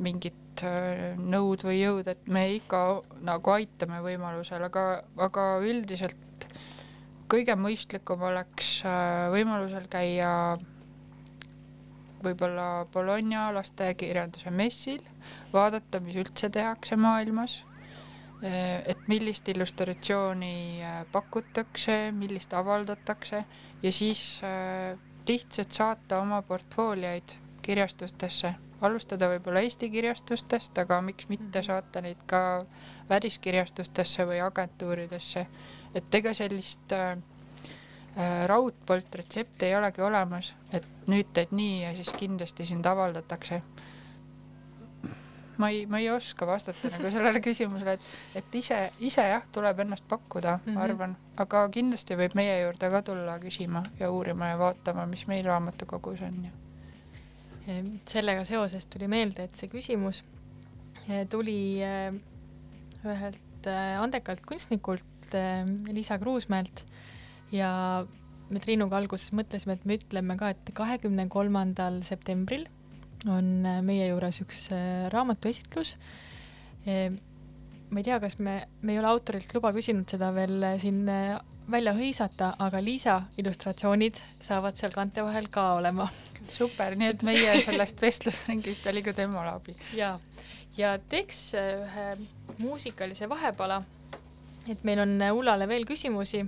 mingit 0.03 0.63
äh, 0.67 1.15
nõud 1.19 1.63
või 1.67 1.81
jõud, 1.81 2.07
et 2.11 2.27
me 2.31 2.47
ikka 2.55 2.81
nagu 3.27 3.55
aitame 3.55 4.01
võimalusel, 4.03 4.63
aga, 4.67 4.87
aga 5.27 5.47
üldiselt 5.63 6.47
kõige 7.29 7.55
mõistlikum 7.59 8.21
oleks 8.29 8.81
äh, 8.87 9.27
võimalusel 9.33 9.87
käia 9.91 10.31
võib-olla 12.23 12.85
Bologna 12.93 13.51
lastekirjanduse 13.53 14.51
messil, 14.51 15.03
vaadata, 15.53 15.99
mis 16.01 16.17
üldse 16.17 16.49
tehakse 16.49 16.97
maailmas 16.97 17.61
Eh, 18.41 18.83
et 18.85 19.07
millist 19.09 19.47
illustratsiooni 19.49 20.81
eh, 20.85 20.97
pakutakse, 21.11 22.11
millist 22.13 22.51
avaldatakse 22.53 23.39
ja 23.81 23.91
siis 23.91 24.41
lihtsalt 25.27 25.71
saata 25.73 26.19
oma 26.21 26.43
portfoolioid 26.45 27.33
kirjastustesse, 27.65 28.53
alustada 28.81 29.31
võib-olla 29.31 29.63
Eesti 29.65 29.89
kirjastustest, 29.89 30.77
aga 30.77 31.01
miks 31.01 31.31
mitte 31.31 31.63
mhm. 31.63 31.65
saata 31.65 32.03
neid 32.05 32.21
ka 32.29 32.41
väliskirjastustesse 33.09 34.27
või 34.29 34.37
agentuuridesse. 34.45 35.47
Et 35.95 36.15
ega 36.15 36.33
sellist 36.33 36.93
äh, 36.93 37.17
raudpolt 38.49 39.15
retsepti 39.15 39.65
ei 39.65 39.75
olegi 39.77 40.01
olemas, 40.01 40.53
et 40.73 40.85
nüüd 41.07 41.29
teed 41.33 41.53
nii 41.55 41.83
ja 41.83 41.93
siis 41.95 42.09
kindlasti 42.17 42.65
sind 42.65 42.85
avaldatakse 42.85 43.61
ma 45.57 45.69
ei, 45.69 45.85
ma 45.85 45.99
ei 45.99 46.09
oska 46.09 46.47
vastata 46.47 46.89
nagu 46.93 47.09
sellele 47.11 47.41
küsimusele, 47.47 47.97
et, 47.97 48.05
et 48.41 48.55
ise, 48.59 48.77
ise 49.03 49.25
jah, 49.31 49.45
tuleb 49.53 49.81
ennast 49.83 50.05
pakkuda 50.09 50.57
mm, 50.57 50.63
-hmm. 50.65 50.77
ma 50.77 50.85
arvan, 50.85 51.17
aga 51.37 51.65
kindlasti 51.73 52.17
võib 52.19 52.37
meie 52.37 52.59
juurde 52.61 52.89
ka 52.93 53.01
tulla 53.01 53.39
küsima 53.43 53.83
ja 53.99 54.11
uurima 54.11 54.53
ja 54.53 54.59
vaatama, 54.59 55.05
mis 55.05 55.27
meil 55.27 55.45
raamatukogus 55.45 56.21
on 56.21 56.39
ja. 56.45 56.53
sellega 58.05 58.43
seoses 58.43 58.85
tuli 58.85 59.07
meelde, 59.07 59.43
et 59.43 59.55
see 59.55 59.69
küsimus 59.69 60.23
eh, 61.09 61.27
tuli 61.29 61.81
eh, 61.83 62.13
ühelt 63.05 63.67
eh, 63.67 64.01
andekalt 64.01 64.45
kunstnikult 64.45 65.16
Liisa 65.91 66.19
Kruusmäelt 66.21 66.83
ja 67.51 68.05
me 68.49 68.61
Triinuga 68.63 68.99
alguses 68.99 69.33
mõtlesime, 69.35 69.75
et 69.75 69.85
me 69.85 69.97
ütleme 69.99 70.37
ka, 70.39 70.53
et 70.55 70.71
kahekümne 70.75 71.27
kolmandal 71.31 72.01
septembril 72.07 72.67
on 73.27 73.65
äh, 73.65 73.81
meie 73.85 74.07
juures 74.11 74.39
üks 74.45 74.69
äh, 74.75 75.07
raamatuesitlus. 75.13 75.97
ma 76.87 77.99
ei 77.99 78.03
tea, 78.05 78.17
kas 78.23 78.37
me, 78.39 78.61
me 78.79 78.93
ei 78.93 78.99
ole 79.01 79.09
autorilt 79.09 79.51
luba 79.55 79.73
küsinud 79.75 80.07
seda 80.07 80.29
veel 80.35 80.63
siin 80.79 81.01
välja 81.71 81.93
hõisata, 81.95 82.53
aga 82.63 82.79
Liisa 82.83 83.17
illustratsioonid 83.39 84.19
saavad 84.43 84.77
seal 84.79 84.93
kaante 84.95 85.23
vahel 85.25 85.49
ka 85.51 85.65
olema 85.81 86.07
super, 86.57 86.95
nii 86.95 87.11
et 87.11 87.25
meie 87.27 87.57
sellest 87.65 88.01
vestlusringist 88.01 88.87
oli 88.87 89.03
ka 89.03 89.13
temale 89.17 89.51
abi. 89.57 89.75
ja, 89.97 90.15
ja 90.77 90.95
teeks 91.11 91.41
ühe 91.59 92.07
muusikalise 92.57 93.29
vahepala, 93.29 93.81
et 94.69 94.83
meil 94.87 95.01
on 95.03 95.15
äh, 95.21 95.33
Ullale 95.35 95.67
veel 95.69 95.85
küsimusi 95.87 96.41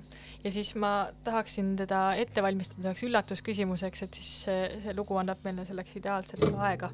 ja 0.44 0.52
siis 0.52 0.74
ma 0.80 1.10
tahaksin 1.24 1.76
teda 1.80 2.14
ette 2.20 2.44
valmistada 2.44 2.90
üheks 2.90 3.06
üllatusküsimuseks, 3.08 4.04
et 4.08 4.20
siis 4.20 4.34
see, 4.48 4.68
see 4.84 4.98
lugu 4.98 5.18
annab 5.20 5.44
meile 5.44 5.66
selleks 5.68 5.98
ideaalselt 6.00 6.46
aega. 6.58 6.92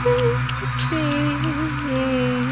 Trees. 0.00 0.44
nii, 0.90 2.44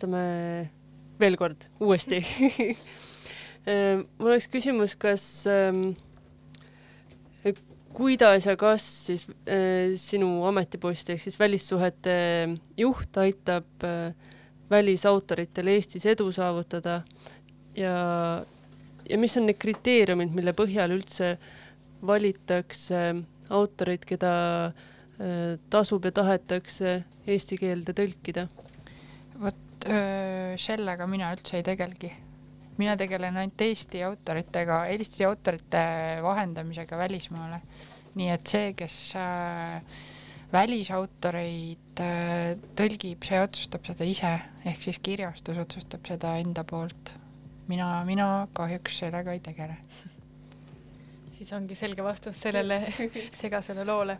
alustame 0.00 0.70
veel 1.20 1.36
kord 1.36 1.66
uuesti. 1.80 2.20
mul 4.18 4.30
oleks 4.30 4.48
küsimus, 4.48 4.96
kas 4.96 5.46
ähm, 5.50 5.92
kuidas 7.92 8.46
ja 8.46 8.56
kas 8.56 8.84
siis 9.06 9.26
äh, 9.44 9.92
sinu 10.00 10.44
ametipost 10.48 11.10
ehk 11.10 11.20
siis 11.20 11.38
välissuhete 11.38 12.14
juht 12.78 13.16
aitab 13.20 13.66
välisautoritel 14.70 15.68
Eestis 15.68 16.06
edu 16.06 16.30
saavutada 16.32 17.02
ja, 17.76 17.94
ja 19.08 19.18
mis 19.18 19.36
on 19.36 19.48
need 19.50 19.58
kriteeriumid, 19.60 20.32
mille 20.32 20.54
põhjal 20.56 20.94
üldse 20.94 21.34
valitakse 22.06 23.02
autoreid, 23.50 24.06
keda 24.06 24.32
tasub 25.68 26.06
ja 26.06 26.12
tahetakse 26.16 27.02
eesti 27.28 27.58
keelde 27.60 27.92
tõlkida? 27.92 28.46
Sellega 29.84 31.06
mina 31.08 31.30
üldse 31.34 31.56
ei 31.56 31.64
tegelegi. 31.64 32.10
mina 32.80 32.96
tegelen 32.96 33.36
ainult 33.36 33.60
Eesti 33.60 34.02
autoritega, 34.04 34.86
Eesti 34.92 35.24
autorite 35.24 35.82
vahendamisega 36.22 36.98
välismaale. 36.98 37.60
nii 38.14 38.30
et 38.30 38.46
see, 38.46 38.72
kes 38.74 38.96
äh, 39.16 39.82
välisautoreid 40.52 42.02
äh, 42.02 42.56
tõlgib, 42.76 43.22
see 43.26 43.40
otsustab 43.40 43.86
seda 43.86 44.06
ise, 44.08 44.32
ehk 44.66 44.82
siis 44.82 44.98
kirjastus 45.02 45.58
otsustab 45.62 46.06
seda 46.08 46.36
enda 46.42 46.64
poolt. 46.64 47.14
mina, 47.68 48.04
mina 48.04 48.48
kahjuks 48.52 48.98
sellega 49.04 49.32
ei 49.32 49.40
tegele. 49.40 49.76
siis 51.36 51.52
ongi 51.52 51.78
selge 51.78 52.04
vastus 52.04 52.40
sellele 52.40 52.82
segasele 53.42 53.84
loole. 53.84 54.18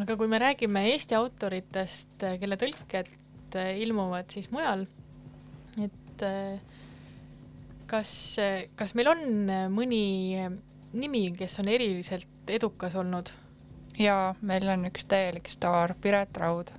aga 0.00 0.16
kui 0.16 0.28
me 0.28 0.38
räägime 0.38 0.86
Eesti 0.92 1.14
autoritest, 1.18 2.24
kelle 2.40 2.56
tõlked 2.56 3.10
äh, 3.58 3.74
ilmuvad 3.84 4.30
siis 4.32 4.50
mujal, 4.52 4.86
et 5.82 6.24
äh, 6.26 6.58
kas, 7.90 8.12
kas 8.76 8.94
meil 8.98 9.12
on 9.12 9.24
äh, 9.50 9.66
mõni 9.72 10.04
nimi, 10.94 11.26
kes 11.38 11.58
on 11.62 11.72
eriliselt 11.72 12.52
edukas 12.54 12.94
olnud? 12.94 13.32
ja 13.98 14.34
meil 14.42 14.66
on 14.68 14.88
üks 14.88 15.06
täielik 15.06 15.48
staar, 15.50 15.94
Piret 16.02 16.36
Raud, 16.40 16.72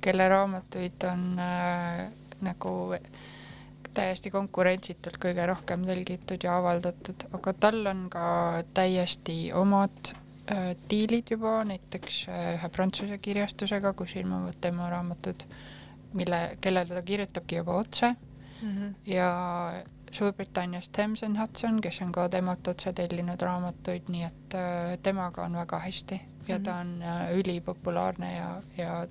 kelle 0.00 0.28
raamatuid 0.28 1.04
on 1.10 1.24
äh, 1.40 2.06
nagu 2.44 2.74
täiesti 3.94 4.32
konkurentsitult 4.34 5.20
kõige 5.22 5.46
rohkem 5.46 5.84
tõlgitud 5.86 6.44
ja 6.44 6.58
avaldatud, 6.58 7.28
aga 7.36 7.54
tal 7.60 7.80
on 7.90 8.06
ka 8.12 8.26
täiesti 8.74 9.52
omad 9.54 10.14
äh, 10.50 10.72
diilid 10.90 11.34
juba, 11.36 11.60
näiteks 11.68 12.24
äh, 12.28 12.48
ühe 12.56 12.70
prantsuse 12.74 13.20
kirjastusega, 13.22 13.94
kus 13.94 14.16
ilmuvad 14.18 14.58
tema 14.64 14.90
raamatud, 14.92 15.46
mille, 16.14 16.56
kellele 16.60 16.94
ta 16.94 17.02
kirjutabki 17.02 17.56
juba 17.56 17.76
otse 17.82 18.14
mm. 18.62 18.70
-hmm. 18.70 18.94
ja 19.06 19.30
Suurbritannias 20.10 20.88
Thames 20.88 21.22
and 21.22 21.38
Hudson, 21.40 21.80
kes 21.80 22.02
on 22.02 22.12
ka 22.12 22.28
temalt 22.28 22.68
otse 22.68 22.92
tellinud 22.92 23.42
raamatuid, 23.42 24.08
nii 24.08 24.22
et 24.22 24.54
äh, 24.54 24.98
temaga 25.02 25.44
on 25.44 25.56
väga 25.56 25.78
hästi 25.78 26.20
ja 26.48 26.60
ta 26.60 26.76
on 26.76 27.02
äh, 27.02 27.32
ülipopulaarne 27.38 28.36
ja, 28.36 28.62
ja 28.76 29.06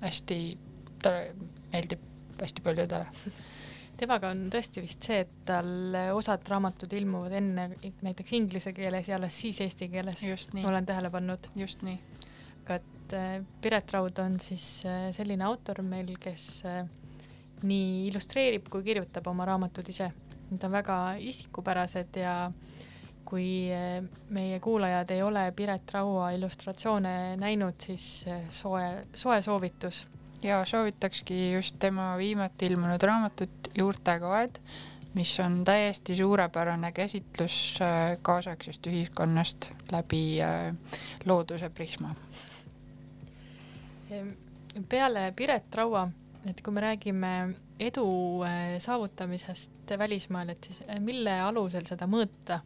hästi, 0.00 0.58
talle 1.02 1.34
meeldib 1.72 2.00
hästi 2.40 2.60
paljudele 2.62 3.06
temaga 3.98 4.30
on 4.30 4.46
tõesti 4.52 4.82
vist 4.82 5.08
see, 5.08 5.22
et 5.24 5.32
tal 5.46 5.96
osad 6.14 6.46
raamatud 6.50 6.92
ilmuvad 6.92 7.34
enne 7.40 7.68
näiteks 8.02 8.32
inglise 8.38 8.72
keeles 8.76 9.10
ja 9.10 9.16
alles 9.18 9.40
siis 9.40 9.60
eesti 9.60 9.88
keeles. 9.88 10.22
olen 10.64 10.86
tähele 10.86 11.10
pannud. 11.10 11.50
just 11.56 11.82
nii. 11.82 11.98
aga 12.64 12.74
et 12.74 12.97
äh, 13.16 13.42
Piret 13.62 13.92
Raud 13.92 14.18
on 14.22 14.38
siis 14.40 14.82
äh, 14.86 15.08
selline 15.16 15.44
autor 15.48 15.82
meil, 15.86 16.10
kes 16.20 16.48
äh, 16.66 16.82
nii 17.62 18.08
illustreerib 18.08 18.68
kui 18.70 18.84
kirjutab 18.86 19.26
oma 19.30 19.46
raamatud 19.48 19.88
ise. 19.88 20.10
Need 20.48 20.64
on 20.64 20.72
väga 20.72 20.98
isikupärased 21.20 22.20
ja 22.22 22.34
kui 23.28 23.68
meie 24.32 24.60
kuulajad 24.64 25.10
ei 25.12 25.20
ole 25.22 25.42
Piret 25.52 25.90
Raua 25.92 26.30
illustratsioone 26.32 27.36
näinud, 27.36 27.76
siis 27.84 28.22
soe, 28.48 28.86
soe 29.12 29.42
soovitus 29.44 30.06
ja 30.42 30.64
soovitakski 30.64 31.52
just 31.52 31.76
tema 31.78 32.16
viimati 32.16 32.66
ilmunud 32.66 33.02
raamatut 33.02 33.70
Juurtekaed, 33.78 34.60
mis 35.14 35.40
on 35.40 35.64
täiesti 35.64 36.16
suurepärane 36.16 36.92
käsitlus 36.92 37.78
kaasaegsest 38.22 38.86
ühiskonnast 38.86 39.70
läbi 39.92 40.38
looduse 41.24 41.70
prisma. 41.70 42.14
Peale 44.88 45.32
Piret 45.36 45.74
Raua, 45.74 46.06
et 46.48 46.62
kui 46.64 46.74
me 46.74 46.84
räägime 46.84 47.32
edu 47.80 48.08
äh, 48.46 48.76
saavutamisest 48.82 49.94
välismaal, 49.98 50.54
et 50.54 50.68
siis 50.70 50.82
mille 51.04 51.38
alusel 51.44 51.86
seda 51.88 52.08
mõõta? 52.10 52.62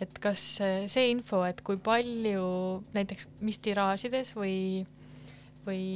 et 0.00 0.18
kas 0.20 0.42
see 0.60 1.04
info, 1.08 1.38
et 1.48 1.62
kui 1.64 1.78
palju 1.80 2.48
näiteks 2.92 3.30
mis 3.40 3.56
tiraažides 3.64 4.34
või, 4.36 4.82
või 5.64 5.86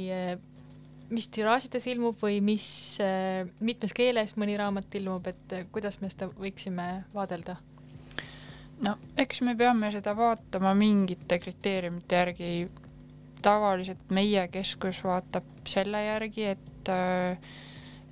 mis 1.11 1.27
tiraažides 1.31 1.85
ilmub 1.91 2.19
või 2.21 2.39
mis, 2.43 2.67
äh, 3.03 3.43
mitmes 3.59 3.93
keeles 3.95 4.35
mõni 4.39 4.55
raamat 4.59 4.95
ilmub, 4.95 5.27
et 5.27 5.55
äh, 5.55 5.65
kuidas 5.71 5.99
me 6.01 6.09
seda 6.11 6.29
võiksime 6.31 6.87
vaadelda? 7.13 7.57
no 8.81 8.95
eks 9.19 9.43
me 9.45 9.53
peame 9.57 9.91
seda 9.93 10.15
vaatama 10.17 10.73
mingite 10.77 11.37
kriteeriumite 11.39 12.21
järgi. 12.21 12.51
Tavaliselt 13.41 14.09
meie 14.13 14.47
keskus 14.53 15.03
vaatab 15.03 15.47
selle 15.67 16.03
järgi, 16.05 16.45
et, 16.55 16.89
äh, 16.89 17.37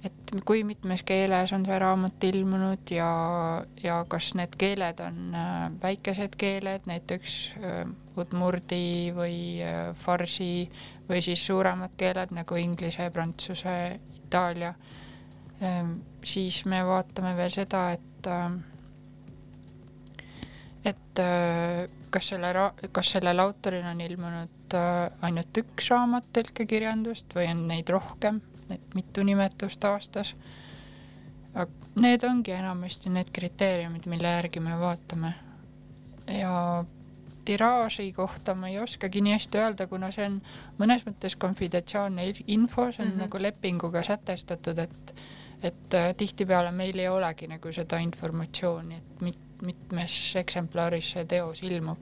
et 0.05 0.33
kui 0.45 0.63
mitmes 0.63 1.03
keeles 1.07 1.53
on 1.55 1.65
see 1.67 1.79
raamat 1.79 2.23
ilmunud 2.29 2.93
ja, 2.95 3.09
ja 3.83 4.03
kas 4.07 4.31
need 4.39 4.55
keeled 4.59 5.01
on 5.03 5.35
väikesed 5.81 6.37
keeled, 6.39 6.87
näiteks 6.87 7.35
udmurdi 8.19 9.11
või 9.15 9.35
farsi 9.99 10.69
või 11.09 11.23
siis 11.25 11.43
suuremad 11.45 11.97
keeled 11.99 12.31
nagu 12.37 12.55
inglise, 12.61 13.09
prantsuse, 13.11 13.75
itaalia, 14.21 14.71
siis 16.23 16.61
me 16.69 16.79
vaatame 16.87 17.33
veel 17.35 17.51
seda, 17.51 17.89
et 17.97 18.29
et 20.85 21.19
ehm, 21.19 21.97
kas 22.09 22.29
selle, 22.31 22.53
kas 22.91 23.11
sellel 23.15 23.39
autoril 23.39 23.85
on 23.85 24.01
ilmunud 24.01 24.75
ainult 25.25 25.57
üks 25.61 25.89
raamat 25.91 26.29
tõlkekirjandust 26.33 27.35
või 27.35 27.49
on 27.51 27.65
neid 27.69 27.89
rohkem, 27.89 28.41
et 28.69 28.95
mitu 28.95 29.25
nimetust 29.25 29.85
aastas. 29.85 30.35
Need 31.99 32.23
ongi 32.23 32.53
enamasti 32.53 33.09
need 33.11 33.31
kriteeriumid, 33.33 34.05
mille 34.07 34.29
järgi 34.37 34.61
me 34.63 34.77
vaatame. 34.79 35.33
ja 36.29 36.85
tiraaži 37.45 38.11
kohta 38.13 38.53
ma 38.55 38.69
ei 38.69 38.77
oskagi 38.79 39.21
nii 39.25 39.33
hästi 39.33 39.57
öelda, 39.57 39.87
kuna 39.89 40.11
see 40.13 40.27
on 40.29 40.37
mõnes 40.77 41.01
mõttes 41.07 41.35
konfidentsiaalne 41.41 42.27
info, 42.45 42.91
see 42.91 43.03
on 43.03 43.07
mm 43.07 43.13
-hmm. 43.13 43.21
nagu 43.25 43.41
lepinguga 43.41 44.03
sätestatud, 44.03 44.77
et 44.77 45.13
et 45.63 45.93
äh, 45.93 46.15
tihtipeale 46.15 46.71
meil 46.71 46.99
ei 46.99 47.07
olegi 47.09 47.47
nagu 47.47 47.71
seda 47.71 47.97
informatsiooni, 47.99 48.95
et 48.95 49.21
mit-, 49.21 49.48
mitmes 49.65 50.35
eksemplaris 50.39 51.11
see 51.15 51.25
teos 51.25 51.63
ilmub 51.63 51.99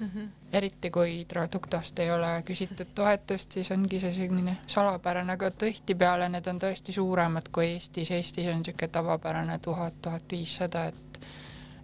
mm. 0.00 0.06
-hmm. 0.06 0.28
eriti 0.52 0.90
kui 0.90 1.24
Traductost 1.28 1.98
ei 1.98 2.10
ole 2.10 2.42
küsitud 2.50 2.92
toetust, 2.94 3.52
siis 3.52 3.70
ongi 3.70 4.00
see 4.00 4.12
selline 4.14 4.56
salapärane, 4.66 5.32
aga 5.32 5.50
tihtipeale 5.50 6.28
need 6.28 6.46
on 6.46 6.58
tõesti 6.58 6.92
suuremad 6.92 7.48
kui 7.52 7.66
Eestis, 7.66 8.10
Eestis 8.10 8.48
on 8.48 8.62
niisugune 8.62 8.88
tavapärane 8.88 9.58
tuhat, 9.58 10.02
tuhat 10.02 10.22
viissada, 10.30 10.84
et 10.84 11.20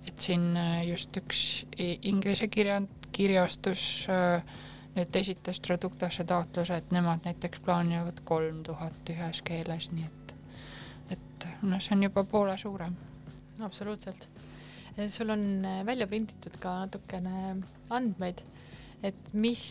et 0.06 0.18
siin 0.18 0.56
äh, 0.56 0.88
just 0.88 1.16
üks 1.16 1.66
inglise 1.78 2.48
kirjand 2.48 2.88
kirjastus 3.12 4.08
äh, 4.10 4.42
nüüd 4.96 5.16
esitas 5.16 5.60
Traductasse 5.60 6.24
taotluse, 6.24 6.76
et 6.76 6.90
nemad 6.90 7.24
näiteks 7.24 7.60
plaanivad 7.64 8.20
kolm 8.24 8.62
tuhat 8.66 9.12
ühes 9.14 9.42
keeles, 9.46 9.88
nii 9.92 10.04
et, 10.04 10.34
et 11.16 11.46
noh, 11.62 11.80
see 11.80 11.96
on 11.96 12.02
juba 12.08 12.24
poole 12.24 12.58
suurem. 12.58 12.96
absoluutselt. 13.60 14.28
Sul 15.10 15.30
on 15.34 15.64
äh, 15.64 15.82
välja 15.86 16.06
prinditud 16.06 16.56
ka 16.60 16.74
natukene 16.84 17.62
andmeid, 17.90 18.42
et 19.02 19.32
mis, 19.32 19.64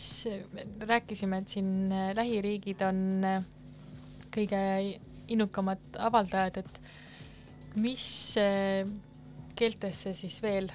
rääkisime, 0.79 1.41
et 1.41 1.55
siin 1.55 1.91
äh, 1.91 2.12
lähiriigid 2.17 2.84
on 2.88 3.01
kõige 4.31 4.62
innukamad 5.31 5.99
avaldajad, 5.99 6.62
et 6.63 7.75
mis 7.79 8.05
keeltesse 9.55 10.13
siis 10.17 10.41
veel 10.43 10.71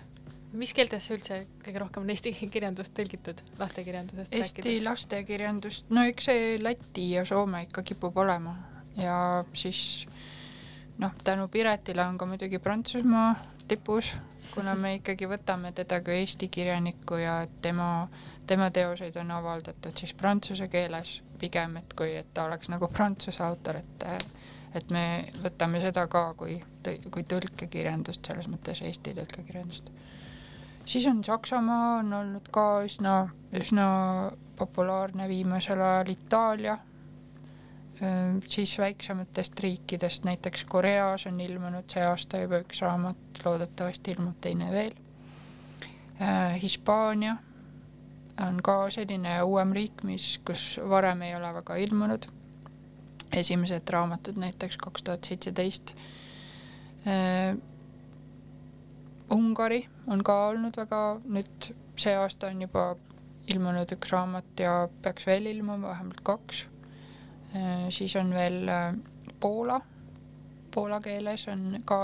mis 0.57 0.73
keeltesse 0.77 1.17
üldse 1.17 1.41
kõige 1.65 1.81
rohkem 1.83 2.05
on 2.05 2.13
eesti 2.15 2.33
kirjandust 2.55 2.95
tõlgitud, 2.97 3.43
lastekirjandusest 3.61 4.35
Eesti 4.37 4.63
rääkides? 4.63 4.85
lastekirjandust, 4.87 5.91
no 5.93 6.07
eks 6.09 6.31
see 6.31 6.57
Läti 6.63 7.11
ja 7.17 7.25
Soome 7.29 7.67
ikka 7.67 7.85
kipub 7.87 8.17
olema 8.23 8.57
ja 8.97 9.45
siis 9.57 10.07
noh, 10.99 11.13
tänu 11.25 11.49
Piretile 11.49 12.05
on 12.05 12.19
ka 12.19 12.27
muidugi 12.27 12.59
Prantsusmaa 12.59 13.35
tipus, 13.69 14.13
kuna 14.55 14.75
me 14.75 14.95
ikkagi 14.95 15.29
võtame 15.29 15.73
teda 15.77 16.01
kui 16.01 16.21
Eesti 16.21 16.49
kirjanikku 16.49 17.19
ja 17.21 17.39
tema, 17.63 18.09
tema 18.47 18.71
teoseid 18.71 19.17
on 19.21 19.31
avaldatud 19.31 19.97
siis 19.99 20.15
prantsuse 20.15 20.69
keeles 20.69 21.21
pigem, 21.41 21.77
et 21.77 21.95
kui, 21.97 22.15
et 22.17 22.29
ta 22.35 22.47
oleks 22.47 22.71
nagu 22.73 22.89
prantsuse 22.89 23.43
autor, 23.45 23.83
et 23.83 24.07
et 24.77 24.91
me 24.93 25.05
võtame 25.41 25.81
seda 25.81 26.05
ka 26.11 26.35
kui, 26.37 26.59
kui 26.85 27.25
tõlkekirjandust, 27.25 28.27
selles 28.27 28.49
mõttes 28.51 28.83
Eesti 28.85 29.15
tõlkekirjandust. 29.17 29.89
Siis 30.87 31.07
on 31.11 31.23
Saksamaa 31.25 31.99
on 32.01 32.13
olnud 32.13 32.51
ka 32.55 32.83
üsna, 32.87 33.15
üsna 33.57 33.87
populaarne 34.59 35.29
viimasel 35.29 35.81
ajal 35.83 36.13
Itaalia, 36.13 36.77
siis 38.49 38.79
väiksematest 38.79 39.61
riikidest, 39.61 40.25
näiteks 40.25 40.65
Koreas 40.69 41.27
on 41.27 41.41
ilmunud 41.41 41.89
see 41.89 42.05
aasta 42.05 42.43
juba 42.43 42.61
üks 42.65 42.83
raamat, 42.85 43.41
loodetavasti 43.45 44.13
ilmub 44.17 44.37
teine 44.41 44.71
veel. 44.73 44.93
Ehm, 46.21 46.59
Hispaania 46.63 47.37
on 48.47 48.61
ka 48.63 48.91
selline 48.91 49.39
uuem 49.43 49.73
riik, 49.73 50.05
mis, 50.05 50.35
kus 50.45 50.81
varem 50.89 51.23
ei 51.23 51.37
ole 51.37 51.55
väga 51.55 51.77
ilmunud. 51.77 52.27
esimesed 53.37 53.89
raamatud 53.91 54.37
näiteks 54.39 54.77
kaks 54.77 55.03
tuhat 55.03 55.25
seitseteist 55.25 55.97
ehm, 57.07 57.59
Ungari 59.31 59.89
on 60.07 60.23
ka 60.25 60.35
olnud 60.49 60.77
väga, 60.79 61.01
nüüd 61.25 61.73
see 61.99 62.15
aasta 62.15 62.47
on 62.53 62.63
juba 62.63 62.85
ilmunud 63.51 63.91
üks 63.97 64.13
raamat 64.15 64.61
ja 64.63 64.89
peaks 65.03 65.27
veel 65.27 65.49
ilmuma, 65.51 65.89
vähemalt 65.89 66.21
kaks. 66.23 66.67
Äh, 67.57 67.87
siis 67.89 68.17
on 68.17 68.35
veel 68.35 68.69
äh, 68.69 68.95
Poola, 69.41 69.81
poola 70.75 71.01
keeles 71.01 71.49
on 71.49 71.81
ka 71.85 72.03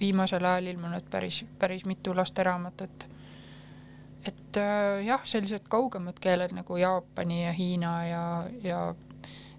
viimasel 0.00 0.44
ajal 0.44 0.66
ilmunud 0.66 1.06
päris, 1.10 1.44
päris 1.58 1.84
mitu 1.86 2.16
lasteraamatut. 2.16 3.08
et 4.26 4.56
äh, 4.56 5.04
jah, 5.04 5.20
sellised 5.24 5.68
kaugemad 5.68 6.18
keeled 6.20 6.52
nagu 6.52 6.76
Jaapani 6.76 7.44
ja 7.44 7.52
Hiina 7.52 8.06
ja, 8.06 8.44
ja, 8.62 8.94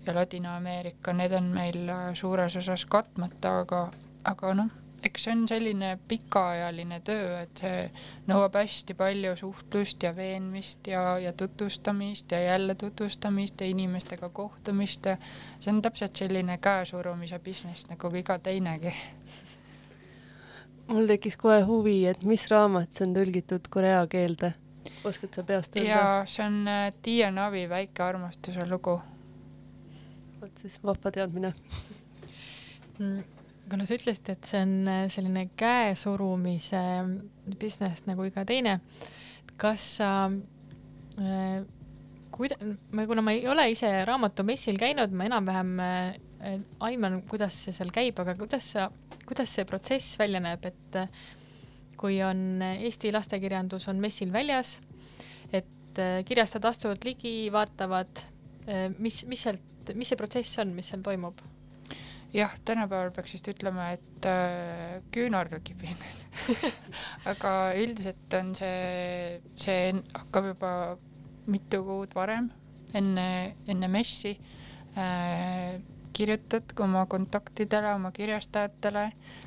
ja 0.06 0.14
Ladina-Ameerika, 0.14 1.14
need 1.14 1.32
on 1.32 1.44
meil 1.44 1.90
suures 2.14 2.56
osas 2.56 2.86
katmata, 2.86 3.60
aga, 3.60 3.92
aga 4.24 4.54
noh 4.54 4.81
eks 5.04 5.24
see 5.26 5.34
on 5.34 5.48
selline 5.50 5.92
pikaajaline 6.08 7.00
töö, 7.06 7.42
et 7.42 7.64
see 7.64 7.86
nõuab 8.30 8.56
hästi 8.60 8.96
palju 8.98 9.34
suhtlust 9.40 10.04
ja 10.06 10.14
veenmist 10.16 10.88
ja, 10.92 11.18
ja 11.22 11.34
tutvustamist 11.34 12.32
ja 12.32 12.42
jälle 12.44 12.76
tutvustamist 12.76 13.62
ja 13.62 13.70
inimestega 13.72 14.30
kohtumist 14.30 15.10
see 15.60 15.74
on 15.74 15.82
täpselt 15.82 16.16
selline 16.16 16.58
käesurumise 16.62 17.40
business 17.40 17.88
nagu 17.90 18.14
iga 18.16 18.38
teinegi. 18.40 18.94
mul 20.88 21.08
tekkis 21.08 21.38
kohe 21.38 21.62
huvi, 21.66 22.06
et 22.06 22.24
mis 22.24 22.46
raamat 22.52 22.94
see 22.94 23.08
on 23.08 23.18
tõlgitud 23.18 23.72
korea 23.74 24.06
keelde? 24.08 24.54
oskad 25.04 25.34
sa 25.34 25.44
peast 25.44 25.76
öelda? 25.76 25.90
jaa, 25.90 26.24
see 26.30 26.46
on 26.46 26.62
äh, 26.70 26.88
Tiia 27.02 27.32
Navi 27.32 27.68
Väike 27.70 28.04
armastuse 28.04 28.70
lugu. 28.70 29.00
vot 30.42 30.58
siis 30.58 30.80
vahva 30.84 31.12
teadmine 31.12 31.54
mm 33.00 33.41
kuna 33.72 33.88
sa 33.88 33.96
ütlesid, 33.96 34.34
et 34.34 34.48
see 34.50 34.62
on 34.62 34.74
äh, 34.92 35.04
selline 35.12 35.48
käesurumise 35.60 36.82
business 37.60 38.04
nagu 38.10 38.26
iga 38.28 38.44
teine, 38.48 38.80
kas 39.62 39.86
sa 40.02 40.10
äh, 40.28 41.62
kuida-, 42.32 42.58
ma, 42.92 43.06
kuna 43.08 43.24
ma 43.26 43.36
ei 43.36 43.46
ole 43.50 43.68
ise 43.74 43.90
raamatumessil 44.08 44.80
käinud, 44.82 45.14
ma 45.16 45.28
enam-vähem 45.30 45.72
äh, 45.84 46.58
aiman, 46.88 47.22
kuidas 47.30 47.60
see 47.66 47.76
seal 47.76 47.94
käib, 47.94 48.20
aga 48.24 48.36
kuidas 48.40 48.72
sa, 48.76 48.88
kuidas 49.28 49.54
see 49.56 49.68
protsess 49.70 50.18
välja 50.20 50.42
näeb, 50.44 50.66
et 50.72 51.00
äh, 51.00 51.22
kui 52.02 52.18
on 52.26 52.64
Eesti 52.72 53.12
lastekirjandus 53.14 53.88
on 53.92 54.02
messil 54.02 54.32
väljas, 54.34 54.78
et 55.52 56.02
äh, 56.02 56.22
kirjastajad 56.28 56.72
astuvad 56.72 57.06
ligi, 57.08 57.36
vaatavad, 57.54 58.28
mis, 59.02 59.24
mis 59.26 59.42
sealt, 59.42 59.90
mis 59.98 60.12
see 60.12 60.18
protsess 60.20 60.60
on, 60.62 60.70
mis 60.78 60.92
seal 60.92 61.02
toimub? 61.04 61.40
Jah, 62.34 62.54
tänapäeval 62.66 63.12
peaks 63.16 63.36
vist 63.36 63.48
ütlema, 63.52 63.92
et 63.98 64.28
äh, 64.28 65.00
küünar 65.14 65.52
lükib 65.52 65.84
ennast 65.84 66.28
aga 67.32 67.54
üldiselt 67.80 68.36
on 68.40 68.54
see, 68.58 69.40
see 69.60 69.92
hakkab 70.16 70.52
juba 70.54 70.74
mitu 71.52 71.82
kuud 71.84 72.14
varem, 72.16 72.52
enne, 72.96 73.56
enne 73.72 73.90
messi 73.92 74.36
äh, 74.96 75.80
kirjutad 76.16 76.74
oma 76.84 77.06
kontaktidele, 77.10 77.94
oma 77.96 78.12
kirjastajatele, 78.16 79.06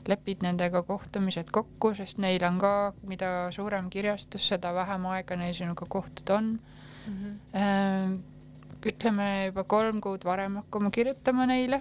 lepid 0.09 0.45
nendega 0.45 0.83
kohtumised 0.87 1.53
kokku, 1.53 1.93
sest 1.97 2.21
neil 2.25 2.45
on 2.49 2.61
ka, 2.61 2.75
mida 3.09 3.33
suurem 3.55 3.91
kirjastus, 3.93 4.49
seda 4.53 4.73
vähem 4.77 5.09
aega 5.13 5.37
neil 5.41 5.57
sinuga 5.57 5.89
kohtuda 5.89 6.39
on 6.41 6.55
mm. 7.07 7.19
-hmm. 7.25 8.23
Ütleme 8.85 9.47
juba 9.47 9.65
kolm 9.65 10.01
kuud 10.01 10.25
varem 10.25 10.57
hakkama 10.57 10.91
kirjutama 10.91 11.47
neile 11.47 11.81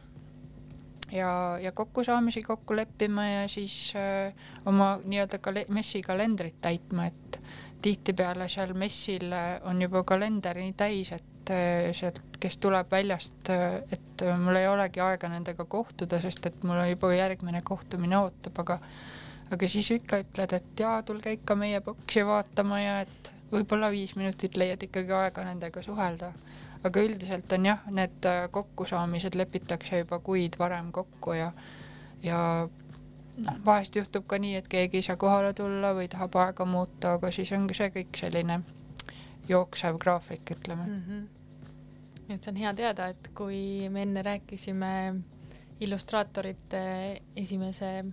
ja, 1.14 1.58
ja 1.62 1.72
kokkusaamisi 1.72 2.42
kokku 2.42 2.76
leppima 2.76 3.28
ja 3.28 3.48
siis 3.48 3.94
äh, 3.96 4.34
oma 4.66 4.98
nii-öelda 5.06 5.40
kal-, 5.40 5.66
messi 5.70 6.02
kalendrit 6.02 6.60
täitma, 6.62 7.08
et 7.12 7.40
tihtipeale 7.84 8.48
seal 8.50 8.74
messil 8.80 9.34
on 9.68 9.82
juba 9.82 10.04
kalender 10.08 10.58
nii 10.60 10.74
täis, 10.80 11.12
et 11.16 11.52
äh, 11.54 11.92
sealt, 11.96 12.22
kes 12.40 12.58
tuleb 12.64 12.92
väljast, 12.92 13.52
äh, 13.54 13.82
et 13.92 14.26
mul 14.40 14.60
ei 14.60 14.68
olegi 14.68 15.04
aega 15.04 15.30
nendega 15.32 15.66
kohtuda, 15.66 16.20
sest 16.24 16.50
et 16.50 16.64
mul 16.64 16.82
juba 16.90 17.14
järgmine 17.16 17.62
kohtumine 17.64 18.18
ootab, 18.20 18.64
aga 18.66 18.80
aga 19.54 19.68
siis 19.70 19.92
ikka 19.94 20.24
ütled, 20.24 20.54
et 20.56 20.82
jaa, 20.82 21.02
tulge 21.06 21.36
ikka 21.36 21.56
meie 21.60 21.82
boksi 21.86 22.24
vaatama 22.26 22.80
ja 22.82 22.94
et 23.04 23.30
võib-olla 23.52 23.92
viis 23.94 24.16
minutit 24.18 24.58
leiad 24.58 24.82
ikkagi 24.88 25.14
aega 25.14 25.46
nendega 25.46 25.84
suhelda. 25.86 26.32
Aga 26.84 27.04
üldiselt 27.04 27.52
on 27.56 27.66
jah, 27.66 27.84
need 27.92 28.26
äh, 28.30 28.46
kokkusaamised 28.52 29.36
lepitakse 29.40 30.04
juba 30.04 30.20
kuid 30.20 30.58
varem 30.60 30.92
kokku 30.92 31.34
ja 31.38 31.52
ja 32.24 32.40
noh, 33.38 33.60
vahest 33.66 33.96
juhtub 33.96 34.26
ka 34.28 34.40
nii, 34.40 34.56
et 34.60 34.68
keegi 34.72 35.00
ei 35.00 35.06
saa 35.06 35.20
kohale 35.20 35.54
tulla 35.58 35.94
või 35.98 36.10
tahab 36.12 36.36
aega 36.44 36.66
muuta, 36.66 37.18
aga 37.18 37.32
siis 37.32 37.52
ongi 37.56 37.78
see 37.78 37.92
kõik 37.94 38.20
selline 38.20 38.60
jooksev 39.50 40.00
graafik, 40.00 40.56
ütleme 40.58 40.86
mm. 40.88 41.00
-hmm. 41.08 42.36
et 42.36 42.44
see 42.44 42.52
on 42.52 42.60
hea 42.60 42.74
teada, 42.74 43.08
et 43.08 43.32
kui 43.36 43.90
me 43.90 44.06
enne 44.08 44.22
rääkisime 44.22 44.92
illustraatorite 45.84 46.84
esimese 47.36 48.04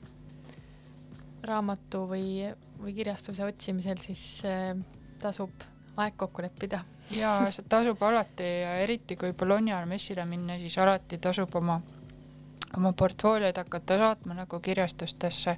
raamatu 1.47 2.05
või, 2.11 2.51
või 2.81 2.95
kirjastuse 2.95 3.45
otsimisel, 3.45 4.01
siis 4.03 4.43
äh, 4.49 4.75
tasub 5.23 5.69
aeg 5.97 6.17
kokku 6.17 6.43
leppida. 6.43 6.83
See 7.11 7.65
tasub 7.69 8.03
alati 8.03 8.45
ja 8.45 8.75
eriti 8.85 9.17
kui 9.17 9.33
Bologna 9.33 9.85
messile 9.87 10.25
minna, 10.25 10.59
siis 10.59 10.79
alati 10.79 11.19
tasub 11.19 11.55
oma 11.59 11.81
oma 12.77 12.93
portfoolioid 12.93 13.57
hakata 13.57 13.99
saatma 13.99 14.35
nagu 14.35 14.61
kirjastustesse. 14.61 15.57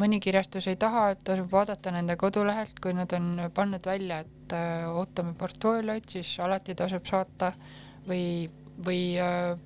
mõni 0.00 0.20
kirjastus 0.22 0.68
ei 0.70 0.76
taha, 0.80 1.08
et 1.12 1.22
tasub 1.26 1.50
vaadata 1.52 1.90
nende 1.90 2.14
kodulehelt, 2.16 2.78
kui 2.80 2.92
nad 2.94 3.10
on 3.12 3.50
pannud 3.54 3.84
välja, 3.86 4.20
et 4.20 4.52
äh, 4.54 4.86
ootame 4.88 5.34
portfoolioid, 5.34 6.06
siis 6.08 6.30
alati 6.40 6.74
tasub 6.78 7.06
saata 7.06 7.50
või, 8.08 8.48
või 8.86 9.02
äh, 9.20 9.58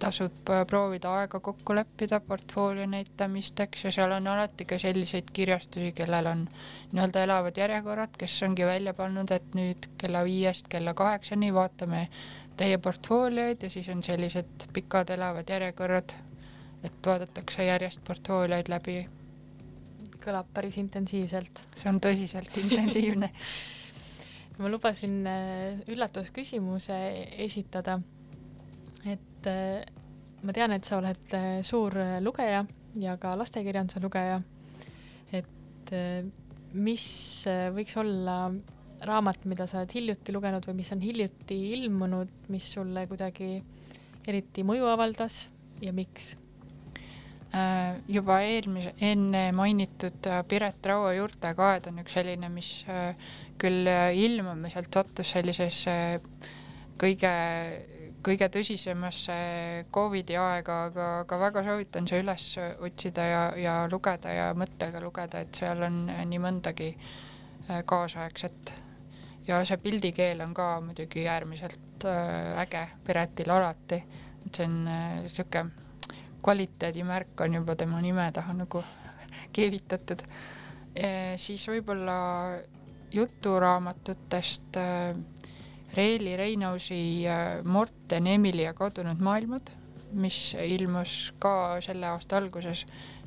tasub 0.00 0.50
äh, 0.50 0.64
proovida 0.66 1.12
aega 1.20 1.40
kokku 1.40 1.74
leppida 1.76 2.20
portfoolio 2.20 2.86
näitamisteks 2.86 3.84
ja 3.84 3.92
seal 3.92 4.12
on 4.16 4.26
alati 4.26 4.64
ka 4.64 4.78
selliseid 4.78 5.30
kirjastusi, 5.32 5.92
kellel 5.92 6.26
on 6.26 6.46
nii-öelda 6.92 7.24
elavad 7.26 7.56
järjekorrad, 7.56 8.16
kes 8.18 8.42
ongi 8.42 8.66
välja 8.66 8.94
pannud, 8.94 9.30
et 9.30 9.54
nüüd 9.54 9.90
kella 10.00 10.24
viiest 10.24 10.68
kella 10.68 10.94
kaheksani 10.94 11.54
vaatame 11.54 12.06
teie 12.56 12.78
portfoolioid 12.78 13.62
ja 13.62 13.70
siis 13.70 13.88
on 13.88 14.02
sellised 14.02 14.68
pikad 14.72 15.10
elavad 15.16 15.48
järjekorrad, 15.48 16.14
et 16.84 17.06
vaadatakse 17.06 17.64
järjest 17.64 18.04
portfoolioid 18.04 18.68
läbi. 18.68 19.02
kõlab 20.20 20.48
päris 20.54 20.76
intensiivselt. 20.76 21.62
see 21.74 21.88
on 21.88 22.00
tõsiselt 22.00 22.56
intensiivne 22.60 23.30
ma 24.60 24.68
lubasin 24.68 25.26
äh, 25.26 25.80
üllatusküsimuse 25.88 26.96
esitada. 27.46 27.98
et 29.08 29.29
äh, 29.48 29.84
ma 30.42 30.54
tean, 30.56 30.74
et 30.76 30.84
sa 30.88 30.98
oled 30.98 31.36
äh, 31.36 31.60
suur 31.66 31.96
lugeja 32.20 32.64
ja 33.00 33.16
ka 33.20 33.36
lastekirjanduse 33.38 34.02
lugeja. 34.02 34.40
et 35.32 35.92
mis 36.74 37.06
võiks 37.74 37.96
olla 37.98 38.50
raamat, 39.06 39.44
mida 39.48 39.66
sa 39.66 39.80
oled 39.80 39.94
hiljuti 39.94 40.34
lugenud 40.34 40.66
või 40.68 40.80
mis 40.82 40.92
on 40.94 41.02
hiljuti 41.02 41.58
ilmunud, 41.78 42.30
mis 42.52 42.68
sulle 42.74 43.06
kuidagi 43.10 43.56
eriti 44.28 44.64
mõju 44.66 44.90
avaldas 44.90 45.44
ja 45.80 45.94
miks? 45.96 46.34
Äh, 47.50 47.96
juba 48.06 48.36
eelmise, 48.46 48.92
enne 49.02 49.48
mainitud 49.56 50.26
äh, 50.30 50.44
Piret 50.46 50.86
Raua 50.86 51.16
juurtekaed 51.16 51.88
on 51.90 51.96
üks 52.04 52.14
selline, 52.14 52.46
mis 52.52 52.68
äh, 52.86 53.16
küll 53.58 53.88
ilmumiselt 53.90 54.86
sattus 54.94 55.32
sellisesse 55.34 55.94
kõige, 57.00 57.32
kõige 58.24 58.50
tõsisemasse 58.52 59.36
Covidi 59.92 60.36
aega, 60.36 60.84
aga, 60.90 61.08
aga 61.24 61.40
väga 61.40 61.64
soovitan 61.64 62.08
see 62.10 62.20
üles 62.20 62.46
otsida 62.80 63.24
ja, 63.24 63.42
ja 63.56 63.74
lugeda 63.90 64.34
ja 64.34 64.50
mõttega 64.56 65.00
lugeda, 65.02 65.40
et 65.40 65.62
seal 65.62 65.82
on 65.86 66.04
nii 66.06 66.42
mõndagi 66.42 66.92
kaasaegset 67.86 68.72
ja 69.50 69.60
see 69.66 69.78
pildikeel 69.82 70.42
on 70.44 70.54
ka 70.54 70.72
muidugi 70.84 71.26
äärmiselt 71.28 72.04
äh, 72.08 72.60
äge 72.62 72.86
Piretil 73.06 73.50
alati, 73.50 74.00
et 74.46 74.56
see 74.56 74.66
on 74.68 74.76
äh, 74.88 75.22
sihuke 75.28 75.64
kvaliteedimärk 76.42 77.40
on 77.44 77.54
juba 77.60 77.76
tema 77.76 78.00
nime 78.00 78.30
taha 78.32 78.54
nagu 78.56 78.82
keevitatud. 79.56 80.22
siis 81.36 81.62
võib-olla 81.70 82.14
juturaamatutest 83.14 84.78
äh, 85.90 85.96
Reeli 85.96 86.36
Reinausi 86.36 87.24
Morten 87.64 88.26
Emili 88.26 88.62
ja 88.62 88.74
kadunud 88.74 89.20
maailmad, 89.20 89.70
mis 90.12 90.54
ilmus 90.54 91.32
ka 91.38 91.80
selle 91.82 92.06
aasta 92.06 92.38
alguses, 92.38 92.84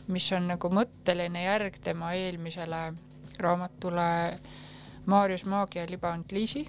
mis 0.07 0.32
on 0.36 0.47
nagu 0.51 0.70
mõtteline 0.70 1.45
järg 1.45 1.80
tema 1.84 2.14
eelmisele 2.16 2.93
raamatule 3.39 4.39
Maarjus 5.05 5.45
Maagia 5.45 5.86
liband 5.89 6.32
Liisi. 6.32 6.68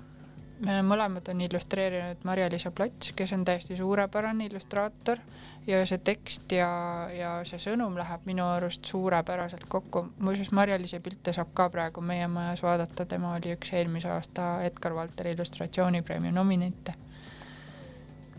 Mõlemad 0.63 1.29
on 1.29 1.41
illustreerinud 1.41 2.23
Marja-Liisa 2.25 2.71
Plats, 2.71 3.13
kes 3.17 3.33
on 3.33 3.45
täiesti 3.45 3.77
suurepärane 3.77 4.47
illustraator 4.47 5.19
ja 5.67 5.81
see 5.87 5.99
tekst 6.05 6.53
ja, 6.53 6.69
ja 7.13 7.33
see 7.49 7.59
sõnum 7.63 7.97
läheb 7.99 8.27
minu 8.29 8.45
arust 8.47 8.85
suurepäraselt 8.87 9.67
kokku. 9.69 10.07
muuseas, 10.19 10.53
Marja-Liisa 10.53 11.01
pilte 11.01 11.33
saab 11.33 11.55
ka 11.55 11.69
praegu 11.71 12.01
meie 12.01 12.29
majas 12.29 12.63
vaadata, 12.63 13.07
tema 13.07 13.35
oli 13.35 13.55
üks 13.57 13.73
eelmise 13.75 14.13
aasta 14.13 14.63
Edgar 14.63 14.95
Valteri 14.95 15.35
illustratsioonipreemia 15.35 16.33
nominente 16.33 16.95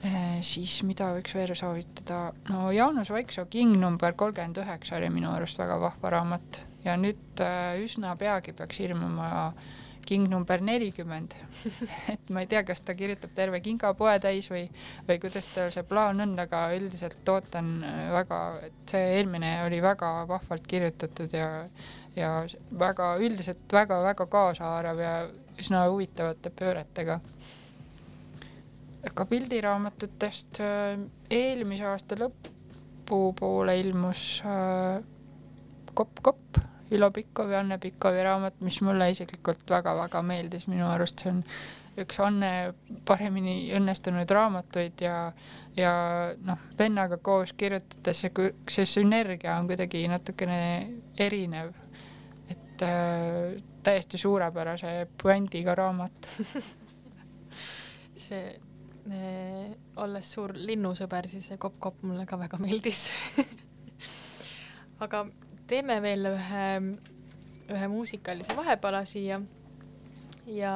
eh,. 0.03 0.39
siis 0.41 0.81
mida 0.83 1.11
võiks 1.17 1.35
veel 1.35 1.55
soovitada, 1.55 2.31
no 2.49 2.71
Jaanus 2.71 3.11
Vaiksoo 3.11 3.45
King 3.49 3.75
number 3.81 4.13
kolmkümmend 4.13 4.63
üheksa 4.63 5.01
oli 5.01 5.09
minu 5.09 5.33
arust 5.33 5.59
väga 5.59 5.79
vahva 5.81 6.17
raamat 6.19 6.63
ja 6.85 6.95
nüüd 6.97 7.41
äh, 7.43 7.81
üsna 7.83 8.15
peagi 8.15 8.53
peaks 8.53 8.79
ilmuma 8.79 9.31
äh, 9.47 9.73
king 10.05 10.27
number 10.29 10.61
nelikümmend 10.61 11.35
et 12.13 12.29
ma 12.33 12.43
ei 12.43 12.49
tea, 12.51 12.63
kas 12.67 12.81
ta 12.85 12.95
kirjutab 12.97 13.33
terve 13.37 13.61
kingapoe 13.65 14.15
täis 14.23 14.49
või, 14.51 14.65
või 15.07 15.19
kuidas 15.23 15.47
tal 15.53 15.71
see 15.73 15.85
plaan 15.87 16.21
on, 16.23 16.35
aga 16.41 16.67
üldiselt 16.77 17.29
ootan 17.31 17.71
äh, 17.85 18.01
väga, 18.15 18.41
et 18.69 18.93
see 18.93 19.15
eelmine 19.17 19.55
oli 19.65 19.81
väga 19.83 20.11
vahvalt 20.29 20.67
kirjutatud 20.69 21.35
ja, 21.35 21.49
ja 22.15 22.31
väga 22.79 23.15
üldiselt 23.23 23.77
väga-väga 23.79 24.29
kaasahaarav 24.37 25.01
ja 25.03 25.15
üsna 25.59 25.85
huvitavate 25.89 26.51
pööretega. 26.51 27.19
aga 29.09 29.25
pildiraamatutest 29.31 30.61
äh, 30.65 31.01
eelmise 31.29 31.89
aasta 31.91 32.17
lõpupoole 32.19 33.77
ilmus 33.81 34.39
äh, 34.45 35.03
Kopp 35.95 36.19
Ülo 36.95 37.09
Pikkovi, 37.11 37.55
Anne 37.59 37.77
Pikkovi 37.81 38.23
raamat, 38.23 38.61
mis 38.63 38.79
mulle 38.85 39.09
isiklikult 39.11 39.65
väga-väga 39.69 40.21
meeldis, 40.25 40.67
minu 40.71 40.87
arust 40.87 41.23
see 41.23 41.33
on 41.33 41.43
üks 41.99 42.19
Anne 42.23 42.49
paremini 43.07 43.71
õnnestunud 43.75 44.31
raamatuid 44.35 45.03
ja, 45.03 45.15
ja 45.77 45.93
noh, 46.43 46.65
vennaga 46.79 47.19
koos 47.23 47.53
kirjutades 47.55 48.25
see, 48.25 48.49
see 48.71 48.87
sünergia 48.89 49.55
on 49.59 49.69
kuidagi 49.69 50.03
natukene 50.11 50.59
erinev. 51.27 51.71
et 52.49 52.83
äh, 52.83 53.55
täiesti 53.83 54.17
suurepärase 54.17 55.07
puändiga 55.21 55.75
raamat. 55.75 56.31
See 58.25 58.43
äh,, 59.11 59.71
olles 60.01 60.31
suur 60.31 60.53
linnusõber, 60.55 61.27
siis 61.29 61.49
see 61.51 61.57
Kopp-Kopp 61.61 62.03
mulle 62.07 62.25
ka 62.25 62.39
väga 62.39 62.57
meeldis. 62.61 63.05
Aga 65.05 65.25
teeme 65.67 65.99
veel 66.03 66.29
ühe, 66.29 66.65
ühe 67.73 67.87
muusikalise 67.91 68.55
vahepala 68.57 69.05
siia. 69.05 69.41
ja 70.45 70.75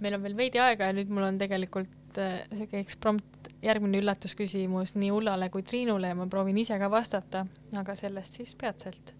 meil 0.00 0.16
on 0.16 0.22
veel 0.24 0.36
veidi 0.36 0.58
aega 0.58 0.90
ja 0.90 0.96
nüüd 0.96 1.12
mul 1.12 1.28
on 1.28 1.38
tegelikult 1.38 2.18
äh, 2.18 2.42
sihuke 2.50 2.80
eksprompt 2.82 3.52
järgmine 3.62 4.00
üllatusküsimus 4.00 4.96
nii 4.96 5.12
Ullale 5.14 5.50
kui 5.54 5.62
Triinule 5.62 6.10
ja 6.10 6.18
ma 6.18 6.26
proovin 6.26 6.58
ise 6.58 6.78
ka 6.80 6.90
vastata, 6.90 7.46
aga 7.76 7.94
sellest 7.94 8.40
siis 8.40 8.56
peatselt 8.58 9.14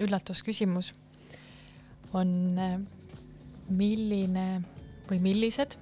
üllatusküsimus 0.00 0.92
on, 2.12 2.30
milline 3.70 4.46
või 5.10 5.20
millised 5.22 5.76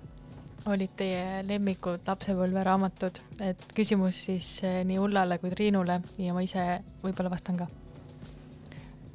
olid 0.68 0.94
teie 0.98 1.42
lemmikud 1.46 2.06
lapsepõlveraamatud, 2.08 3.20
et 3.44 3.62
küsimus 3.76 4.24
siis 4.26 4.48
eh, 4.66 4.80
nii 4.86 4.98
Ullale 5.00 5.38
kui 5.40 5.52
Triinule 5.52 6.00
ja 6.20 6.34
ma 6.36 6.42
ise 6.44 6.64
võib-olla 7.02 7.32
vastan 7.32 7.60
ka. 7.60 7.68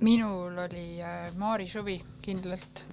minul 0.03 0.57
oli 0.65 1.01
äh, 1.01 1.29
Maari 1.37 1.67
suvi 1.67 2.01
kindlalt. 2.21 2.83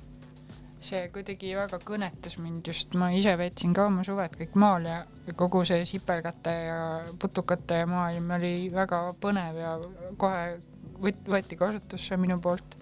see 0.80 1.10
kuidagi 1.12 1.50
väga 1.54 1.76
kõnetas 1.84 2.38
mind 2.40 2.66
just, 2.66 2.94
ma 2.96 3.10
ise 3.12 3.34
veetsin 3.36 3.74
ka 3.76 3.84
oma 3.86 4.04
suved 4.04 4.36
kõik 4.36 4.54
maal 4.56 4.86
ja 4.88 5.04
kogu 5.36 5.60
see 5.64 5.84
sipelgate 5.84 6.50
ja 6.50 6.78
putukate 7.20 7.84
maailm 7.86 8.30
oli 8.38 8.70
väga 8.72 9.02
põnev 9.20 9.58
ja 9.60 9.74
kohe 10.16 10.56
võt-, 11.02 11.24
võeti 11.28 11.58
kasutusse 11.58 12.16
minu 12.20 12.38
poolt 12.42 12.76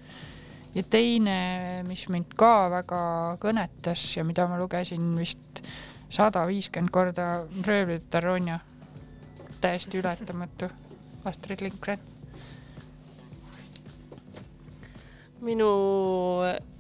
ja 0.75 0.85
teine, 0.91 1.39
mis 1.89 2.05
mind 2.13 2.35
ka 2.39 2.69
väga 2.73 3.01
kõnetas 3.43 4.03
ja 4.17 4.25
mida 4.27 4.47
ma 4.51 4.59
lugesin 4.61 5.15
vist 5.19 5.63
sada 6.13 6.45
viiskümmend 6.49 6.93
korda, 6.93 7.47
Röövlite 7.67 8.21
Ronja. 8.21 8.61
täiesti 9.61 9.99
ületamatu, 9.99 10.69
Astrid 11.25 11.61
Lindgren. 11.61 11.99
minu 15.41 15.69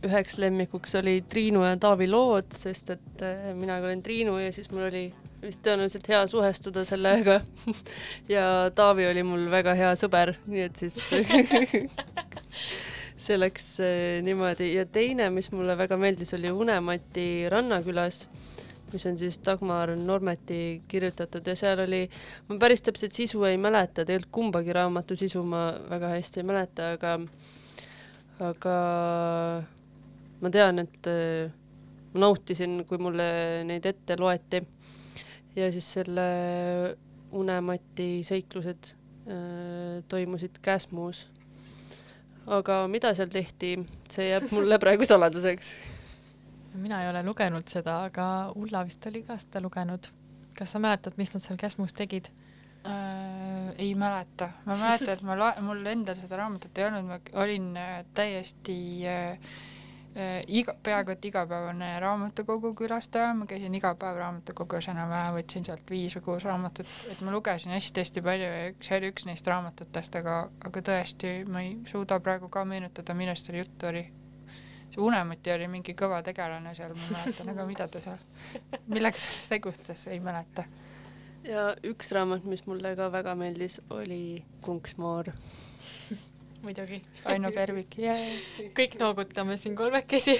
üheks 0.02 0.34
lemmikuks 0.38 0.94
oli 0.98 1.20
Triinu 1.30 1.62
ja 1.62 1.76
Taavi 1.78 2.08
lood, 2.10 2.50
sest 2.54 2.90
et 2.90 3.22
äh, 3.22 3.52
mina 3.54 3.78
ka 3.78 3.86
olen 3.86 4.02
Triinu 4.02 4.38
ja 4.38 4.52
siis 4.52 4.70
mul 4.70 4.88
oli 4.88 5.04
vist 5.42 5.60
tõenäoliselt 5.64 6.08
hea 6.10 6.22
suhestuda 6.30 6.84
sellega. 6.88 7.40
Ja 8.28 8.70
Taavi 8.74 9.06
oli 9.08 9.22
mul 9.24 9.46
väga 9.52 9.74
hea 9.78 9.94
sõber, 9.96 10.34
nii 10.50 10.64
et 10.66 10.80
siis 10.80 10.98
see 13.24 13.38
läks 13.38 13.68
äh, 13.84 14.18
niimoodi. 14.24 14.72
Ja 14.74 14.86
teine, 14.86 15.30
mis 15.34 15.50
mulle 15.52 15.76
väga 15.78 15.96
meeldis, 16.00 16.34
oli 16.36 16.50
Unemati 16.52 17.48
Rannakülas, 17.50 18.22
mis 18.92 19.06
on 19.08 19.18
siis 19.20 19.40
Dagmar 19.44 19.94
Normeti 19.96 20.82
kirjutatud. 20.88 21.46
Ja 21.46 21.56
seal 21.56 21.84
oli, 21.84 22.04
ma 22.48 22.58
päris 22.60 22.84
täpset 22.84 23.16
sisu 23.16 23.44
ei 23.48 23.60
mäleta, 23.60 24.04
tegelikult 24.04 24.34
kumbagi 24.40 24.76
raamatu 24.76 25.16
sisu 25.16 25.44
ma 25.44 25.70
väga 25.90 26.14
hästi 26.16 26.42
ei 26.42 26.50
mäleta, 26.52 26.92
aga 26.96 27.18
aga 28.38 28.74
ma 30.40 30.50
tean, 30.54 30.84
et 30.84 31.10
äh, 31.10 31.50
ma 32.14 32.26
nautisin, 32.26 32.82
kui 32.88 33.00
mulle 33.02 33.28
neid 33.68 33.86
ette 33.88 34.16
loeti. 34.18 34.62
Ja 35.58 35.72
siis 35.74 35.92
selle 35.98 36.24
Unemati 37.32 38.22
seiklused 38.24 38.92
äh, 39.28 40.04
toimusid 40.08 40.58
Käsmus. 40.62 41.26
aga 42.46 42.86
mida 42.88 43.12
seal 43.14 43.28
tehti, 43.28 43.74
see 44.08 44.30
jääb 44.30 44.48
mulle 44.56 44.78
praegu 44.84 45.04
saladuseks. 45.04 45.74
mina 46.74 47.02
ei 47.02 47.10
ole 47.10 47.22
lugenud 47.26 47.68
seda, 47.68 48.02
aga 48.08 48.52
Ulla 48.56 48.84
vist 48.88 49.06
oli 49.06 49.22
ka 49.22 49.38
seda 49.38 49.60
lugenud. 49.60 50.08
kas 50.58 50.72
sa 50.72 50.78
mäletad, 50.78 51.18
mis 51.20 51.34
nad 51.34 51.44
seal 51.44 51.60
Käsmus 51.60 51.92
tegid? 51.92 52.30
äh,? 52.86 53.74
ei 53.78 53.94
mäleta, 53.94 54.50
ma 54.66 54.76
mäletan, 54.76 55.14
et 55.14 55.22
ma 55.22 55.52
mul 55.62 55.86
endal 55.86 56.16
seda 56.18 56.40
raamatut 56.40 56.78
ei 56.78 56.88
olnud, 56.88 57.04
ma 57.10 57.18
olin 57.42 57.76
äh, 57.76 58.04
täiesti 58.14 58.78
äh, 59.06 59.30
äh, 59.30 59.68
iga, 60.46 60.74
peaaegu 60.82 61.12
et 61.14 61.24
igapäevane 61.28 61.90
raamatukogu 62.02 62.72
külastaja, 62.78 63.32
ma 63.36 63.46
käisin 63.46 63.74
iga 63.74 63.92
päev 63.98 64.18
raamatukogus 64.22 64.88
enam-vähem, 64.92 65.36
võtsin 65.38 65.66
sealt 65.68 65.90
viis 65.90 66.16
või 66.18 66.24
kuus 66.28 66.46
raamatut, 66.48 66.90
et 67.12 67.20
ma 67.24 67.34
lugesin 67.34 67.74
hästi-hästi 67.76 68.24
palju 68.24 68.48
ja 68.48 68.72
see 68.84 68.98
oli 68.98 69.12
üks 69.12 69.28
neist 69.28 69.46
raamatutest, 69.50 70.18
aga, 70.22 70.38
aga 70.70 70.84
tõesti, 70.90 71.34
ma 71.48 71.62
ei 71.66 71.76
suuda 71.90 72.20
praegu 72.24 72.50
ka 72.52 72.64
meenutada, 72.68 73.14
millest 73.18 73.46
seal 73.46 73.60
juttu 73.62 73.90
oli. 73.92 74.06
see 74.88 75.04
Unemati 75.04 75.52
oli 75.52 75.68
mingi 75.68 75.94
kõva 75.94 76.22
tegelane 76.24 76.74
seal, 76.74 76.94
ma 76.96 77.16
mäletan, 77.18 77.54
aga 77.54 77.66
mida 77.68 77.88
ta 77.88 78.00
seal, 78.00 78.18
millega 78.86 79.18
ta 79.18 79.48
tegutses, 79.48 80.06
ei 80.08 80.20
mäleta 80.20 80.64
ja 81.46 81.70
üks 81.86 82.12
raamat, 82.12 82.44
mis 82.48 82.64
mulle 82.66 82.94
ka 82.98 83.08
väga 83.12 83.34
meeldis, 83.38 83.80
oli 83.94 84.44
Kunksmoor. 84.64 85.32
Muidugi. 86.62 87.00
Aino 87.28 87.50
Pervik 87.54 87.98
yeah., 88.00 88.22
kõik 88.76 88.98
noogutame 89.00 89.56
siin 89.56 89.76
kolmekesi. 89.78 90.36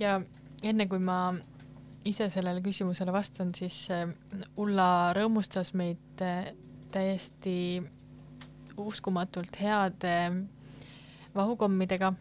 ja 0.00 0.20
enne 0.62 0.86
kui 0.88 0.98
ma 1.02 1.34
ise 2.08 2.28
sellele 2.32 2.62
küsimusele 2.64 3.12
vastan, 3.14 3.52
siis 3.54 3.84
äh, 3.94 4.08
Ulla 4.56 5.12
rõõmustas 5.16 5.72
meid 5.78 6.22
äh, 6.24 6.52
täiesti 6.92 7.82
uskumatult 8.80 9.56
heade 9.60 10.16
vahukommidega 11.34 12.12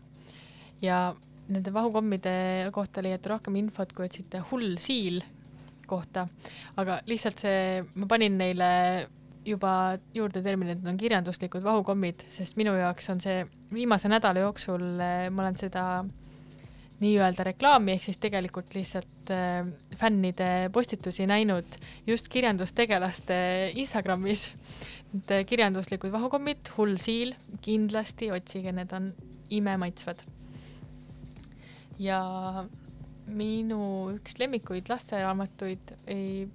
ja 0.84 1.14
nende 1.52 1.74
vahukommide 1.74 2.70
kohta 2.76 3.04
leiate 3.04 3.32
rohkem 3.32 3.58
infot, 3.60 3.94
kui 3.94 4.08
otsite 4.08 4.44
hull 4.52 4.76
siil 4.80 5.22
kohta, 5.88 6.26
aga 6.80 7.02
lihtsalt 7.10 7.42
see, 7.44 7.82
ma 8.00 8.08
panin 8.08 8.38
neile 8.39 8.70
juba 9.46 9.98
juurde 10.14 10.42
termini, 10.46 10.76
et 10.76 10.82
need 10.82 10.94
on 10.94 11.00
kirjanduslikud 11.02 11.64
vahukommid, 11.66 12.26
sest 12.30 12.58
minu 12.60 12.76
jaoks 12.78 13.10
on 13.10 13.22
see 13.24 13.42
viimase 13.74 14.12
nädala 14.12 14.44
jooksul, 14.44 14.84
eh, 15.02 15.30
ma 15.34 15.48
olen 15.48 15.58
seda 15.58 15.86
nii-öelda 17.02 17.46
reklaami, 17.50 17.96
ehk 17.96 18.06
siis 18.06 18.20
tegelikult 18.22 18.76
lihtsalt 18.78 19.32
äh, 19.34 19.66
fännide 19.98 20.70
postitusi 20.74 21.26
näinud 21.30 21.78
just 22.08 22.30
kirjandustegelaste 22.30 23.36
Instagramis. 23.82 24.52
et 25.16 25.32
äh, 25.32 25.46
kirjanduslikud 25.46 26.12
vahukommid, 26.14 26.70
hull 26.78 26.96
siil, 27.02 27.34
kindlasti 27.62 28.32
otsige, 28.32 28.72
need 28.72 28.94
on 28.94 29.12
imemaitsvad. 29.50 30.22
ja 32.00 32.22
minu 33.28 33.82
üks 34.16 34.38
lemmikuid 34.39 34.89
lasteraamatuid 34.89 35.94
ei, 36.08 36.48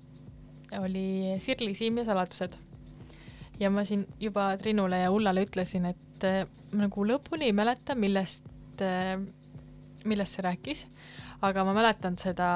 oli 0.78 1.36
Sirli 1.38 1.74
Siim 1.74 1.98
ja 1.98 2.04
saladused. 2.04 2.54
Ja 3.60 3.70
ma 3.70 3.84
siin 3.84 4.06
juba 4.20 4.50
Triinule 4.60 5.00
ja 5.00 5.10
Ullale 5.10 5.46
ütlesin, 5.46 5.86
et 5.92 6.24
äh, 6.24 6.44
nagu 6.76 7.06
lõpuni 7.08 7.50
ei 7.50 7.56
mäleta, 7.56 7.94
millest 7.94 8.82
äh,, 8.84 9.16
millest 10.04 10.36
see 10.36 10.46
rääkis, 10.46 10.84
aga 11.42 11.64
ma 11.66 11.74
mäletan 11.76 12.18
seda 12.20 12.48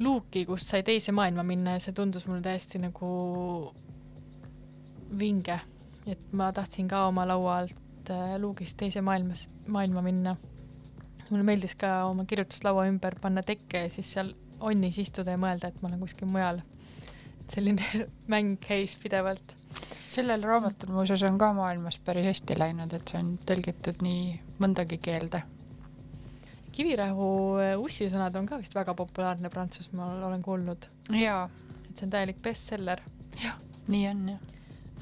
luuki, 0.00 0.44
kust 0.46 0.70
sai 0.70 0.82
teise 0.86 1.12
maailma 1.12 1.44
minna 1.46 1.76
ja 1.76 1.82
see 1.84 1.96
tundus 1.96 2.26
mulle 2.26 2.42
täiesti 2.44 2.80
nagu 2.82 3.72
vinge. 5.18 5.60
et 6.06 6.32
ma 6.32 6.52
tahtsin 6.52 6.88
ka 6.88 7.06
oma 7.06 7.26
laua 7.28 7.58
alt 7.62 8.10
äh, 8.10 8.38
luugist 8.38 8.76
teise 8.76 9.00
maailmas, 9.00 9.48
maailma 9.66 10.02
minna 10.02 10.36
mulle 11.32 11.46
meeldis 11.46 11.74
ka 11.80 12.04
oma 12.10 12.24
kirjutuslaua 12.28 12.86
ümber 12.90 13.16
panna 13.20 13.42
tekke 13.46 13.86
ja 13.86 13.90
siis 13.90 14.10
seal 14.16 14.32
onnis 14.60 14.98
istuda 15.02 15.34
ja 15.34 15.40
mõelda, 15.40 15.70
et 15.70 15.82
ma 15.82 15.88
olen 15.88 16.02
kuskil 16.02 16.28
mujal. 16.30 16.60
selline 17.52 18.06
mäng 18.32 18.56
käis 18.62 18.96
pidevalt. 19.02 19.56
Sellel 20.12 20.44
raamatul 20.44 20.92
muuseas 20.92 21.22
on 21.26 21.38
ka 21.40 21.52
maailmas 21.56 21.98
päris 22.04 22.28
hästi 22.28 22.58
läinud, 22.58 22.92
et 22.92 23.08
see 23.08 23.20
on 23.20 23.34
tõlgitud 23.48 24.02
nii 24.04 24.28
mõndagi 24.62 24.98
keelde. 25.02 25.42
Kivirähu 26.72 27.28
äh, 27.60 27.74
ussisõnad 27.80 28.36
on 28.40 28.46
ka 28.48 28.58
vist 28.60 28.74
väga 28.76 28.94
populaarne 28.96 29.50
Prantsusmaal, 29.52 30.22
olen 30.28 30.44
kuulnud. 30.44 30.88
jaa. 31.16 31.48
et 31.88 31.96
see 31.96 32.06
on 32.06 32.14
täielik 32.14 32.40
bestseller. 32.44 33.02
jah, 33.42 33.58
nii 33.88 34.06
on 34.08 34.22
jah. 34.34 34.46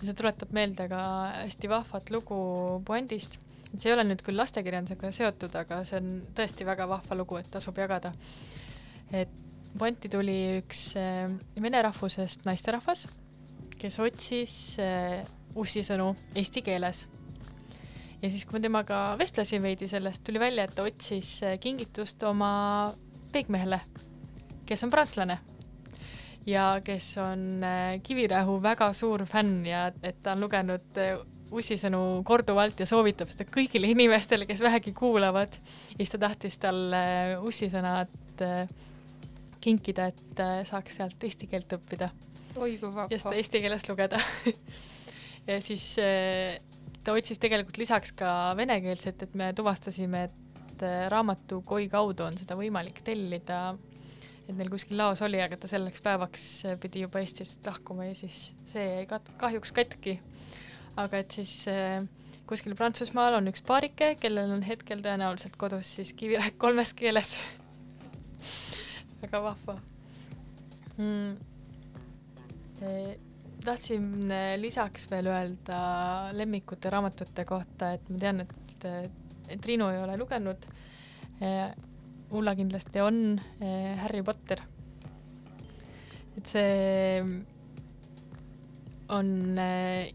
see 0.02 0.16
tuletab 0.16 0.54
meelde 0.56 0.88
ka 0.88 1.04
hästi 1.42 1.68
vahvat 1.70 2.10
lugu 2.10 2.40
puändist 2.86 3.38
see 3.76 3.90
ei 3.90 3.94
ole 3.94 4.04
nüüd 4.08 4.22
küll 4.26 4.38
lastekirjandusega 4.40 5.12
seotud, 5.14 5.54
aga 5.54 5.82
see 5.86 6.00
on 6.00 6.10
tõesti 6.34 6.66
väga 6.66 6.88
vahva 6.90 7.18
lugu, 7.18 7.38
et 7.38 7.50
tasub 7.50 7.78
jagada. 7.78 8.12
et 9.12 9.38
Ponti 9.78 10.08
tuli 10.10 10.58
üks 10.58 10.96
äh, 10.98 11.30
vene 11.62 11.78
rahvusest 11.86 12.42
naisterahvas, 12.42 13.04
kes 13.80 13.96
otsis 14.02 14.54
äh, 14.82 15.22
ussisõnu 15.58 16.12
eesti 16.36 16.62
keeles. 16.62 17.06
ja 18.20 18.28
siis, 18.28 18.44
kui 18.44 18.58
ma 18.58 18.64
temaga 18.66 18.98
vestlesin 19.18 19.62
veidi 19.64 19.88
sellest, 19.88 20.22
tuli 20.24 20.40
välja, 20.42 20.66
et 20.66 20.76
ta 20.76 20.84
otsis 20.84 21.38
äh, 21.46 21.56
kingitust 21.60 22.22
oma 22.28 22.92
peigmehele, 23.32 23.80
kes 24.68 24.84
on 24.84 24.92
prantslane 24.92 25.38
ja 26.46 26.80
kes 26.84 27.12
on 27.20 27.64
Kivirähu 28.02 28.60
väga 28.62 28.92
suur 28.96 29.26
fänn 29.28 29.66
ja 29.68 29.90
et 30.02 30.22
ta 30.22 30.32
on 30.32 30.46
lugenud 30.46 31.02
ussisõnu 31.50 32.22
korduvalt 32.24 32.80
ja 32.80 32.86
soovitab 32.86 33.32
seda 33.32 33.44
kõigile 33.50 33.90
inimestele, 33.90 34.46
kes 34.46 34.62
vähegi 34.62 34.92
kuulavad. 34.96 35.56
ja 35.90 35.98
siis 35.98 36.14
ta 36.14 36.18
tahtis 36.18 36.58
talle 36.58 37.02
ussisõnad 37.42 38.44
kinkida, 39.60 40.06
et 40.06 40.42
saaks 40.68 40.96
sealt 40.96 41.24
eesti 41.24 41.46
keelt 41.50 41.76
õppida. 41.76 42.08
Oi 42.56 42.78
kui 42.78 42.88
vahva. 42.88 43.08
ja 43.10 43.18
seda 43.22 43.36
eesti 43.38 43.62
keeles 43.64 43.88
lugeda. 43.90 44.22
Ja 45.48 45.56
siis 45.64 45.96
äh, 45.98 46.58
ta 47.02 47.14
otsis 47.16 47.40
tegelikult 47.40 47.78
lisaks 47.80 48.12
ka 48.14 48.52
venekeelset, 48.58 49.22
et 49.24 49.32
me 49.34 49.48
tuvastasime, 49.56 50.26
et 50.28 50.84
raamatu 51.10 51.62
Koi 51.66 51.88
kaudu 51.90 52.26
on 52.26 52.36
seda 52.38 52.54
võimalik 52.60 53.00
tellida 53.04 53.72
et 54.50 54.56
neil 54.58 54.70
kuskil 54.72 54.98
laos 54.98 55.20
oli, 55.24 55.38
aga 55.42 55.58
ta 55.60 55.68
selleks 55.70 56.02
päevaks 56.04 56.46
pidi 56.82 57.04
juba 57.04 57.22
Eestist 57.22 57.66
lahkuma 57.66 58.08
ja 58.08 58.14
siis 58.18 58.50
see 58.68 58.84
jäi 58.84 59.20
kahjuks 59.40 59.74
katki. 59.76 60.16
Aga 60.98 61.20
et 61.22 61.36
siis 61.36 61.52
äh, 61.70 62.02
kuskil 62.50 62.74
Prantsusmaal 62.78 63.38
on 63.38 63.50
üks 63.52 63.62
paarike, 63.66 64.16
kellel 64.20 64.50
on 64.56 64.64
hetkel 64.66 65.02
tõenäoliselt 65.04 65.54
kodus 65.60 65.94
siis 66.00 66.12
kivirähk 66.18 66.58
kolmes 66.60 66.92
keeles. 66.98 67.36
Väga 69.22 69.44
vahva. 69.44 69.78
Mm.. 70.96 71.49
Tahtsin 73.60 74.30
eh, 74.32 74.54
lisaks 74.56 75.04
veel 75.10 75.28
öelda 75.28 75.80
lemmikute 76.32 76.90
raamatute 76.92 77.44
kohta, 77.44 77.92
et 77.96 78.08
ma 78.08 78.20
tean, 78.22 78.40
et, 78.46 78.86
et 79.52 79.60
Triinu 79.60 79.90
ei 79.92 80.02
ole 80.02 80.16
lugenud 80.20 80.68
eh,. 81.40 81.70
Ulla 82.30 82.52
kindlasti 82.54 83.00
on 83.02 83.40
Harry 83.98 84.20
Potter. 84.22 84.60
et 86.38 86.46
see 86.46 87.24
on 89.10 89.58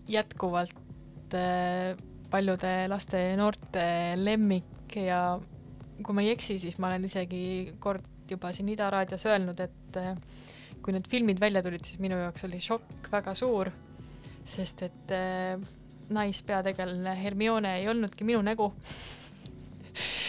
jätkuvalt 0.08 1.36
paljude 2.32 2.72
laste 2.88 3.20
ja 3.20 3.36
noorte 3.36 3.84
lemmik 4.16 4.96
ja 4.96 5.20
kui 6.04 6.16
ma 6.16 6.24
ei 6.24 6.32
eksi, 6.34 6.56
siis 6.60 6.80
ma 6.80 6.88
olen 6.88 7.06
isegi 7.08 7.44
kord 7.84 8.32
juba 8.32 8.52
siin 8.56 8.72
Ida 8.72 8.90
raadios 8.96 9.26
öelnud, 9.28 9.60
et 9.60 10.00
kui 10.86 10.94
need 10.94 11.10
filmid 11.10 11.42
välja 11.42 11.64
tulid, 11.66 11.82
siis 11.82 11.98
minu 11.98 12.20
jaoks 12.20 12.46
oli 12.46 12.62
šokk 12.62 13.10
väga 13.10 13.34
suur, 13.38 13.72
sest 14.46 14.84
et 14.86 15.14
äh, 15.16 15.58
naispeategelane 16.14 17.16
Hermione 17.18 17.80
ei 17.80 17.88
olnudki 17.90 18.28
minu 18.28 18.44
nägu. 18.46 18.70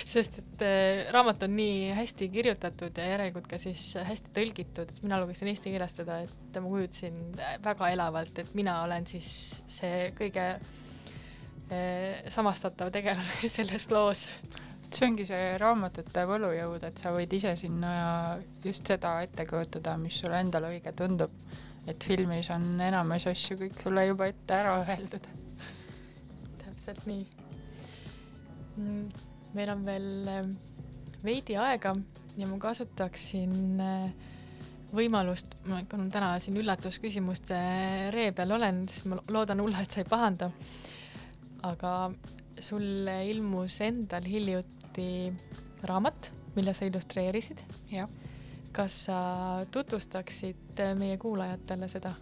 Sest 0.07 0.39
et 0.39 0.63
äh, 0.63 1.09
raamat 1.13 1.43
on 1.45 1.57
nii 1.59 1.91
hästi 1.99 2.29
kirjutatud 2.33 2.97
ja 2.97 3.09
järelikult 3.11 3.49
ka 3.51 3.59
siis 3.61 3.83
hästi 4.07 4.31
tõlgitud, 4.33 4.93
et 4.95 5.03
mina 5.03 5.19
lugesin 5.21 5.51
eesti 5.51 5.73
keeles 5.75 5.97
teda, 5.99 6.21
et 6.25 6.61
ma 6.63 6.71
kujutasin 6.71 7.19
väga 7.65 7.91
elavalt, 7.93 8.39
et 8.41 8.55
mina 8.57 8.79
olen 8.87 9.05
siis 9.11 9.29
see 9.69 10.13
kõige 10.17 10.47
äh, 10.55 12.23
samastatav 12.33 12.95
tegelane 12.95 13.51
selles 13.59 13.91
loos 13.91 14.29
see 14.95 15.07
ongi 15.09 15.27
see 15.29 15.55
raamatute 15.61 16.25
võlujõud, 16.29 16.85
et 16.89 17.01
sa 17.01 17.13
võid 17.15 17.33
ise 17.37 17.55
sinna 17.59 17.93
just 18.65 18.87
seda 18.87 19.17
ette 19.25 19.47
kujutada, 19.49 19.97
mis 20.01 20.19
sulle 20.21 20.41
endale 20.41 20.75
õige 20.75 20.93
tundub. 20.97 21.33
et 21.87 22.03
filmis 22.03 22.49
on 22.51 22.81
enamus 22.83 23.29
asju 23.31 23.57
kõik 23.61 23.83
sulle 23.83 24.07
juba 24.09 24.27
ette 24.27 24.55
ära 24.55 24.77
öeldud. 24.83 25.27
täpselt 26.65 27.07
nii. 27.07 27.27
Mm, 28.77 29.05
meil 29.55 29.71
on 29.71 29.85
veel 29.87 30.09
äh, 30.29 30.49
veidi 31.25 31.57
aega 31.57 31.95
ja 32.37 32.47
ma 32.47 32.59
kasutaksin 32.59 33.81
äh, 33.81 34.11
võimalust, 34.95 35.57
ma 35.67 35.81
kuna 35.91 36.09
täna 36.13 36.35
siin 36.43 36.59
üllatusküsimuste 36.61 37.59
ree 38.15 38.33
peal 38.37 38.55
olen, 38.57 38.85
siis 38.91 39.07
ma 39.11 39.19
loodan, 39.33 39.63
Ulla, 39.65 39.83
et 39.83 39.95
sa 39.95 40.03
ei 40.03 40.09
pahanda. 40.11 40.51
aga 41.67 41.93
sul 42.59 43.09
ilmus 43.29 43.81
endal 43.85 44.25
hiljuti 44.25 45.33
raamat, 45.87 46.31
mille 46.57 46.75
sa 46.75 46.85
illustreerisid. 46.89 47.61
kas 48.73 49.05
sa 49.09 49.19
tutvustaksid 49.71 50.81
meie 50.99 51.17
kuulajatele 51.17 51.89
seda? 51.89 52.13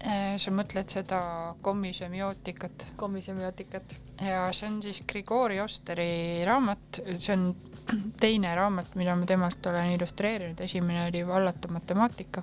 Äh, 0.00 0.38
sa 0.40 0.50
mõtled 0.50 0.88
seda 0.88 1.20
kommisemiootikat? 1.60 2.86
kommisemiootikat. 2.96 3.94
ja 4.20 4.46
see 4.52 4.68
on 4.70 4.80
siis 4.82 5.02
Grigori 5.06 5.60
Osteri 5.60 6.44
raamat, 6.48 7.02
see 7.18 7.34
on 7.36 7.54
teine 8.20 8.54
raamat, 8.56 8.94
mida 8.96 9.16
ma 9.16 9.28
temalt 9.28 9.66
olen 9.66 9.92
illustreerinud, 9.98 10.60
esimene 10.60 11.06
oli 11.10 11.26
Vallata 11.26 11.68
matemaatika. 11.68 12.42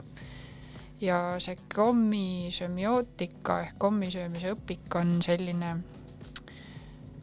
ja 1.01 1.39
see 1.41 1.57
kommisemiootika 1.75 3.61
ehk 3.65 3.77
kommisöömise 3.81 4.53
õpik 4.53 4.99
on 5.01 5.17
selline 5.25 5.75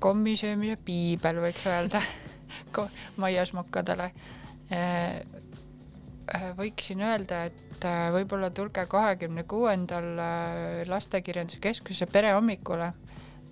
kommisöömise 0.05 0.77
piibel, 0.85 1.41
võiks 1.45 1.65
öelda 1.71 2.03
maiasmokkadele. 3.23 4.11
Äh, 4.73 5.21
äh, 6.35 6.47
võiksin 6.59 7.05
öelda, 7.05 7.45
et 7.49 7.87
äh, 7.89 8.09
võib-olla 8.15 8.51
tulge 8.55 8.87
kahekümne 8.91 9.47
kuuendal 9.49 10.11
Lastekirjanduse 10.89 11.63
Keskuse 11.65 12.09
perehommikule, 12.11 12.93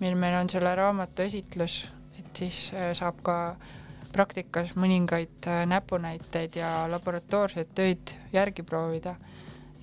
mil 0.01 0.17
meil 0.19 0.37
on 0.41 0.51
selle 0.51 0.75
raamatu 0.77 1.25
esitlus, 1.25 1.83
et 2.19 2.43
siis 2.43 2.67
saab 2.97 3.21
ka 3.25 3.37
praktikas 4.13 4.75
mõningaid 4.77 5.47
näpunäiteid 5.69 6.57
ja 6.59 6.83
laboratoorseid 6.89 7.71
töid 7.73 8.13
järgi 8.33 8.61
proovida. 8.61 9.15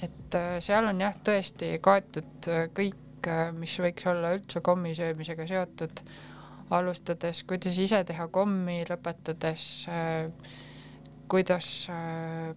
et 0.02 0.36
seal 0.62 0.86
on 0.86 1.00
jah, 1.02 1.16
tõesti 1.24 1.74
kaetud 1.82 2.46
kõik, 2.76 3.26
mis 3.58 3.74
võiks 3.82 4.06
olla 4.08 4.30
üldse 4.36 4.62
kommisöömisega 4.64 5.46
seotud 5.50 6.02
alustades, 6.70 7.44
kuidas 7.44 7.78
ise 7.78 8.02
teha 8.06 8.28
kommi, 8.32 8.82
lõpetades 8.88 9.68
äh, 9.90 10.56
kuidas 11.28 11.88
äh,, 11.90 12.56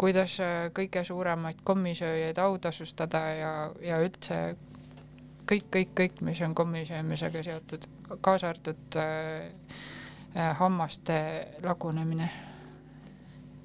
kuidas 0.00 0.38
äh, 0.40 0.70
kõige 0.74 1.04
suuremaid 1.04 1.60
kommisööjaid 1.64 2.38
autasustada 2.38 3.20
ja, 3.36 3.52
ja 3.84 3.98
üldse 4.00 4.38
kõik, 5.50 5.66
kõik, 5.74 5.90
kõik, 5.98 6.22
mis 6.24 6.40
on 6.46 6.54
kommisöömisega 6.54 7.42
seotud, 7.44 7.84
kaasa 8.20 8.52
arvatud 8.52 8.96
äh, 9.00 9.50
äh, 10.36 10.54
hammaste 10.58 11.18
lagunemine, 11.64 12.30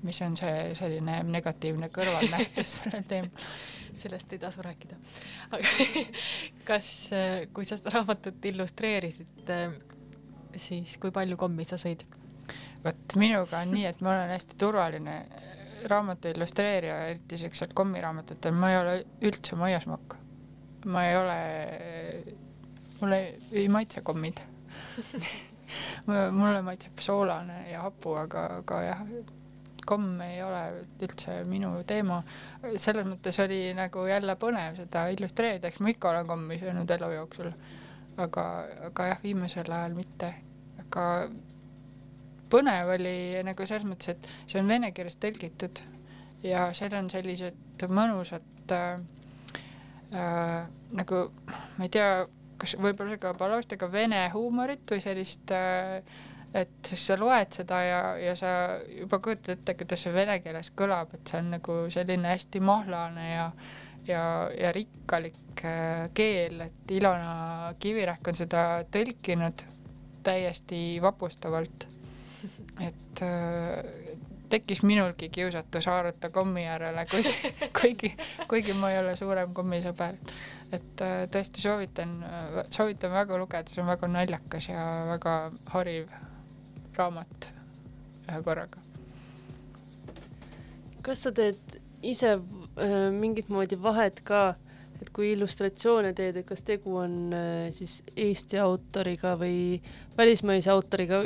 mis 0.03 0.21
on 0.25 0.35
see 0.37 0.73
selline 0.77 1.21
negatiivne 1.29 1.89
kõrvalnähtus 1.93 2.79
sellel 2.81 3.07
teemal 3.09 3.49
sellest 3.99 4.33
ei 4.33 4.41
tasu 4.41 4.63
rääkida. 4.65 4.97
aga 5.55 5.87
kas, 6.69 6.91
kui 7.53 7.65
sa 7.65 7.79
seda 7.79 7.95
raamatut 7.97 8.45
illustreerisid, 8.51 9.51
siis 10.57 10.97
kui 11.01 11.11
palju 11.15 11.37
kommi 11.37 11.67
sa 11.67 11.79
sõid? 11.81 12.05
vot 12.85 13.15
minuga 13.17 13.63
on 13.65 13.71
nii, 13.73 13.85
et 13.89 14.01
ma 14.05 14.13
olen 14.13 14.35
hästi 14.35 14.57
turvaline 14.61 15.15
raamatu 15.89 16.29
illustreerija, 16.29 16.99
eriti 17.09 17.37
siuksel 17.37 17.73
kommiraamatutel, 17.73 18.53
ma 18.53 18.71
ei 18.71 18.77
ole 18.77 18.95
üldse 19.25 19.57
maiasmokk. 19.59 20.17
ma 20.85 21.07
ei 21.07 21.17
ole, 21.17 21.39
mulle 23.01 23.19
ei 23.51 23.67
maitse 23.73 24.01
kommid 24.05 24.41
mulle 26.39 26.61
maitseb 26.61 26.99
soolane 27.01 27.71
ja 27.71 27.81
hapu, 27.85 28.13
aga, 28.21 28.45
aga 28.59 28.81
jah, 28.85 29.01
komm 29.85 30.21
ei 30.25 30.43
ole 30.43 30.61
üldse 31.05 31.39
minu 31.47 31.71
teema. 31.87 32.21
selles 32.75 33.07
mõttes 33.07 33.39
oli 33.43 33.73
nagu 33.77 34.05
jälle 34.09 34.35
põnev 34.41 34.79
seda 34.81 35.07
illustreerida, 35.13 35.69
eks 35.69 35.79
ma 35.79 35.93
ikka 35.93 36.09
olen 36.09 36.27
kommi 36.27 36.59
söönud 36.59 36.91
elu 36.97 37.11
jooksul. 37.15 37.51
aga, 38.17 38.45
aga 38.89 39.07
jah, 39.11 39.19
viimasel 39.23 39.71
ajal 39.71 39.97
mitte. 39.97 40.33
aga 40.85 41.05
põnev 42.51 42.93
oli 42.95 43.17
nagu 43.43 43.65
selles 43.67 43.87
mõttes, 43.87 44.15
et 44.15 44.31
see 44.47 44.61
on 44.61 44.69
vene 44.69 44.91
keeles 44.95 45.17
tõlgitud 45.21 45.81
ja 46.45 46.69
seal 46.77 46.93
on 46.97 47.09
sellised 47.09 47.85
mõnusad 47.89 48.73
äh, 48.75 48.99
äh, 50.13 50.67
nagu, 50.95 51.25
ma 51.77 51.87
ei 51.87 51.91
tea, 51.93 52.25
kas 52.61 52.75
võib-olla 52.79 53.17
ka 53.21 53.33
palavastega 53.37 53.89
vene 53.91 54.21
huumorit 54.33 54.85
või 54.91 55.03
sellist 55.03 55.51
äh, 55.55 55.99
et 56.55 56.87
siis 56.87 57.07
sa 57.09 57.17
loed 57.19 57.51
seda 57.51 57.81
ja, 57.83 58.01
ja 58.21 58.35
sa 58.39 58.51
juba 58.87 59.19
kujutad 59.19 59.57
ette, 59.57 59.73
kuidas 59.75 60.05
see 60.05 60.13
vene 60.15 60.37
keeles 60.43 60.71
kõlab, 60.77 61.11
et 61.17 61.27
see 61.27 61.41
on 61.41 61.49
nagu 61.57 61.79
selline 61.91 62.31
hästi 62.31 62.61
mahlane 62.63 63.25
ja 63.31 63.49
ja, 64.07 64.49
ja 64.59 64.71
rikkalik 64.71 65.63
äh, 65.65 66.09
keel, 66.13 66.61
et 66.61 66.91
Ilona 66.91 67.73
Kivirähk 67.79 68.27
on 68.27 68.37
seda 68.37 68.61
tõlkinud 68.91 69.65
täiesti 70.25 71.01
vapustavalt. 71.01 71.87
et 72.81 73.21
äh, 73.21 74.17
tekkis 74.49 74.83
minulgi 74.83 75.29
kiusatus 75.29 75.87
haarata 75.89 76.29
kommi 76.29 76.65
järele, 76.65 77.05
kuigi, 77.09 77.53
kuigi, 77.79 78.13
kuigi 78.49 78.73
ma 78.77 78.91
ei 78.91 78.99
ole 78.99 79.15
suurem 79.15 79.53
kommisõber. 79.53 80.17
et 80.71 81.01
äh, 81.01 81.25
tõesti 81.31 81.61
soovitan, 81.61 82.19
soovitan 82.69 83.11
väga 83.11 83.37
lugeda, 83.37 83.71
see 83.71 83.83
on 83.83 83.89
väga 83.93 84.07
naljakas 84.07 84.69
ja 84.69 84.85
väga 85.09 85.35
hariv 85.73 86.13
raamat 86.97 87.49
ühe 88.25 88.41
korraga. 88.45 88.83
kas 91.05 91.25
sa 91.27 91.31
teed 91.35 91.59
ise 92.05 92.35
äh, 92.35 92.93
mingit 93.13 93.49
moodi 93.53 93.77
vahet 93.81 94.21
ka, 94.25 94.55
et 95.01 95.11
kui 95.13 95.33
illustratsioone 95.35 96.13
teed, 96.17 96.39
et 96.41 96.47
kas 96.47 96.63
tegu 96.65 96.95
on 97.01 97.35
äh, 97.35 97.67
siis 97.75 97.99
Eesti 98.15 98.57
autoriga 98.61 99.35
või 99.37 99.81
välismaise 100.17 100.71
autoriga, 100.73 101.25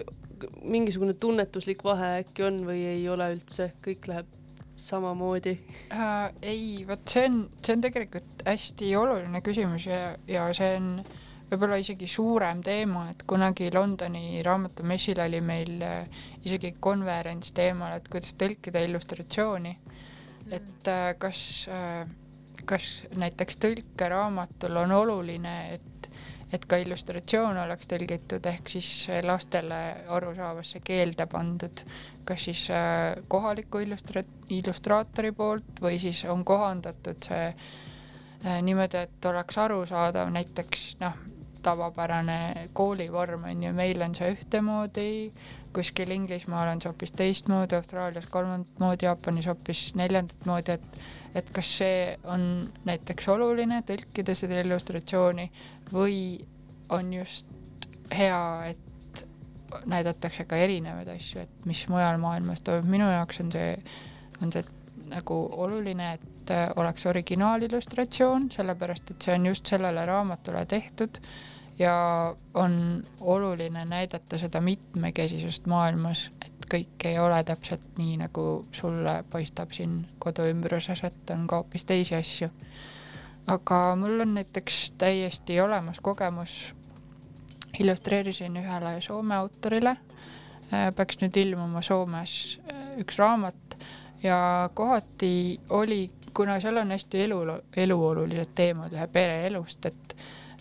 mingisugune 0.64 1.16
tunnetuslik 1.20 1.84
vahe 1.84 2.20
äkki 2.24 2.44
on 2.48 2.62
või 2.68 2.84
ei 2.96 3.08
ole 3.12 3.32
üldse, 3.36 3.72
kõik 3.86 4.12
läheb 4.12 4.36
samamoodi 4.80 5.56
äh,? 5.92 6.30
ei, 6.42 6.84
vot 6.88 7.04
see 7.12 7.26
on, 7.28 7.42
see 7.64 7.76
on 7.76 7.88
tegelikult 7.88 8.46
hästi 8.48 8.94
oluline 8.96 9.42
küsimus 9.44 9.88
ja, 9.90 10.14
ja 10.28 10.46
see 10.56 10.76
on 10.80 10.94
äh, 11.04 11.19
võib-olla 11.50 11.80
isegi 11.82 12.08
suurem 12.10 12.62
teema, 12.66 13.08
et 13.12 13.24
kunagi 13.28 13.70
Londoni 13.74 14.41
raamatumessil 14.45 15.20
oli 15.24 15.41
meil 15.41 15.82
äh, 15.86 16.24
isegi 16.45 16.76
konverents 16.80 17.54
teemal, 17.58 17.97
et 17.97 18.10
kuidas 18.12 18.36
tõlkida 18.39 18.84
illustratsiooni. 18.86 19.76
Mm.. 19.80 20.54
et 20.56 20.89
äh, 20.89 21.14
kas, 21.22 21.41
äh, 21.74 22.04
kas 22.70 22.89
näiteks 23.18 23.58
tõlkeraamatul 23.66 24.78
on 24.84 24.93
oluline, 25.00 25.56
et, 25.74 26.10
et 26.54 26.66
ka 26.70 26.78
illustratsioon 26.82 27.58
oleks 27.66 27.89
tõlgitud 27.89 28.45
ehk 28.54 28.70
siis 28.70 28.91
lastele 29.26 29.82
arusaavasse 30.08 30.84
keelde 30.86 31.26
pandud, 31.30 31.84
kas 32.26 32.45
siis 32.45 32.68
kohaliku 33.28 33.82
illustra-, 33.86 34.26
illustraatori 34.54 35.34
poolt 35.34 35.82
või 35.82 35.97
siis 36.02 36.24
on 36.30 36.45
kohandatud 36.45 37.26
see 37.26 37.52
niimoodi, 38.64 39.02
et 39.04 39.26
oleks 39.28 39.58
arusaadav, 39.60 40.30
näiteks 40.32 40.93
noh, 41.02 41.18
tavapärane 41.64 42.70
koolivorm 42.74 43.43
on 43.51 43.64
ju, 43.64 43.74
meil 43.74 44.01
on 44.01 44.16
see 44.16 44.34
ühtemoodi, 44.36 45.10
kuskil 45.74 46.12
Inglismaal 46.16 46.72
on 46.72 46.82
see 46.82 46.89
hoopis 46.89 47.14
teistmoodi, 47.18 47.78
Austraalias 47.78 48.28
kolmandat 48.32 48.80
moodi, 48.82 49.05
Jaapanis 49.05 49.47
hoopis 49.49 49.89
neljandat 49.99 50.45
moodi, 50.49 50.78
et 50.78 51.01
et 51.38 51.49
kas 51.53 51.68
see 51.78 52.18
on 52.26 52.41
näiteks 52.89 53.28
oluline 53.30 53.84
tõlkida 53.86 54.34
seda 54.38 54.64
illustratsiooni 54.64 55.45
või 55.93 56.39
on 56.89 57.14
just 57.14 57.45
hea, 58.16 58.74
et 58.74 59.26
näidatakse 59.86 60.45
ka 60.49 60.57
erinevaid 60.57 61.12
asju, 61.14 61.43
et 61.45 61.70
mis 61.70 61.84
mujal 61.91 62.18
maailmas 62.22 62.64
toimub, 62.66 62.89
minu 62.89 63.10
jaoks 63.12 63.43
on 63.43 63.51
see, 63.53 63.76
on 64.41 64.53
see 64.53 64.66
nagu 65.10 65.38
oluline, 65.66 66.14
et 66.18 66.53
oleks 66.82 67.05
originaalillustratsioon, 67.05 68.49
sellepärast 68.55 69.14
et 69.14 69.22
see 69.22 69.36
on 69.38 69.45
just 69.51 69.70
sellele 69.70 70.05
raamatule 70.10 70.66
tehtud 70.66 71.22
ja 71.80 72.36
on 72.54 73.04
oluline 73.20 73.86
näidata 73.86 74.38
seda 74.38 74.62
mitmekesisust 74.62 75.68
maailmas, 75.68 76.32
et 76.46 76.66
kõik 76.72 77.06
ei 77.06 77.20
ole 77.20 77.44
täpselt 77.44 77.98
nii, 77.98 78.18
nagu 78.20 78.66
sulle 78.72 79.24
paistab 79.32 79.72
siin 79.72 80.04
koduümbruses, 80.20 81.04
et 81.08 81.32
on 81.34 81.48
ka 81.48 81.62
hoopis 81.62 81.86
teisi 81.86 82.16
asju. 82.16 82.50
aga 83.48 83.96
mul 83.96 84.20
on 84.20 84.34
näiteks 84.34 84.92
täiesti 84.98 85.62
olemas 85.62 86.00
kogemus, 86.02 86.76
illustreerisin 87.80 88.58
ühele 88.58 89.02
Soome 89.02 89.36
autorile, 89.36 89.96
äh, 90.74 90.92
peaks 90.96 91.18
nüüd 91.22 91.38
ilmuma 91.38 91.82
Soomes 91.82 92.60
äh, 92.72 93.00
üks 93.00 93.18
raamat. 93.18 93.78
Ja 94.24 94.70
kohati 94.74 95.60
oli, 95.70 96.12
kuna 96.34 96.60
seal 96.60 96.78
on 96.78 96.92
hästi 96.92 97.22
elu, 97.24 97.40
eluolulised 97.78 98.52
teemad 98.56 98.94
ühe 98.94 99.08
pere 99.08 99.46
elust, 99.48 99.86
et 99.86 100.09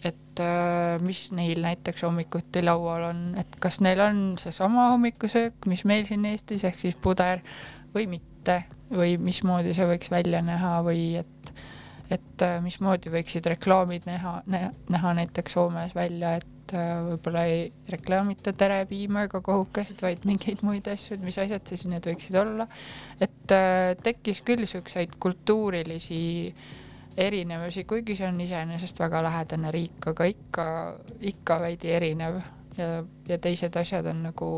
et 0.05 0.40
äh, 0.42 0.99
mis 1.03 1.28
neil 1.34 1.62
näiteks 1.62 2.05
hommikuti 2.07 2.62
laual 2.62 3.09
on, 3.11 3.22
et 3.40 3.59
kas 3.62 3.80
neil 3.84 4.01
on 4.05 4.20
seesama 4.40 4.90
hommikusöök, 4.92 5.66
mis 5.70 5.84
meil 5.88 6.07
siin 6.09 6.26
Eestis, 6.28 6.64
ehk 6.68 6.78
siis 6.78 6.99
puder 7.03 7.42
või 7.94 8.07
mitte 8.11 8.62
või 8.94 9.16
mismoodi 9.20 9.74
see 9.76 9.88
võiks 9.88 10.12
välja 10.12 10.40
näha 10.44 10.78
või 10.86 11.03
et, 11.20 11.53
et 12.14 12.46
äh, 12.46 12.61
mismoodi 12.64 13.12
võiksid 13.12 13.51
reklaamid 13.55 14.07
näha, 14.09 14.38
näha 14.46 15.16
näiteks 15.18 15.59
Soomes 15.59 15.94
välja, 15.99 16.36
et 16.38 16.74
äh, 16.78 16.94
võib-olla 17.11 17.44
ei 17.51 17.68
reklaamita 17.90 18.55
terepiima 18.57 19.26
ega 19.28 19.42
kohukest, 19.44 20.03
vaid 20.07 20.26
mingeid 20.28 20.62
muid 20.66 20.88
asju, 20.88 21.18
et 21.18 21.26
mis 21.26 21.40
asjad 21.42 21.66
siis 21.68 21.88
need 21.90 22.07
võiksid 22.07 22.38
olla. 22.38 22.68
et 23.20 23.57
tekkis 24.05 24.44
küll 24.46 24.68
siukseid 24.68 25.18
kultuurilisi 25.18 26.20
äh, 26.53 26.76
erinevusi, 27.19 27.85
kuigi 27.85 28.16
see 28.16 28.29
on 28.29 28.41
iseenesest 28.41 29.01
väga 29.03 29.23
lähedane 29.27 29.73
riik, 29.75 30.07
aga 30.12 30.27
ikka, 30.31 30.66
ikka 31.33 31.61
veidi 31.64 31.91
erinev 31.95 32.39
ja, 32.79 32.91
ja 33.29 33.39
teised 33.43 33.77
asjad 33.77 34.07
on 34.07 34.23
nagu 34.29 34.51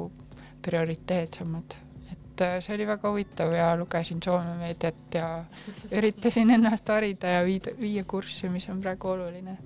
prioriteetsemad. 0.62 1.76
et 2.12 2.42
äh, 2.44 2.58
see 2.60 2.74
oli 2.74 2.86
väga 2.86 3.10
huvitav 3.10 3.52
ja 3.56 3.70
lugesin 3.76 4.20
Soome 4.22 4.56
meediat 4.60 5.14
ja 5.14 5.44
üritasin 5.98 6.50
ennast 6.50 6.88
harida 6.88 7.38
ja 7.38 7.44
viida, 7.44 7.72
viia 7.80 8.04
kurssi, 8.04 8.48
mis 8.48 8.68
on 8.68 8.80
praegu 8.80 9.08
oluline. 9.14 9.56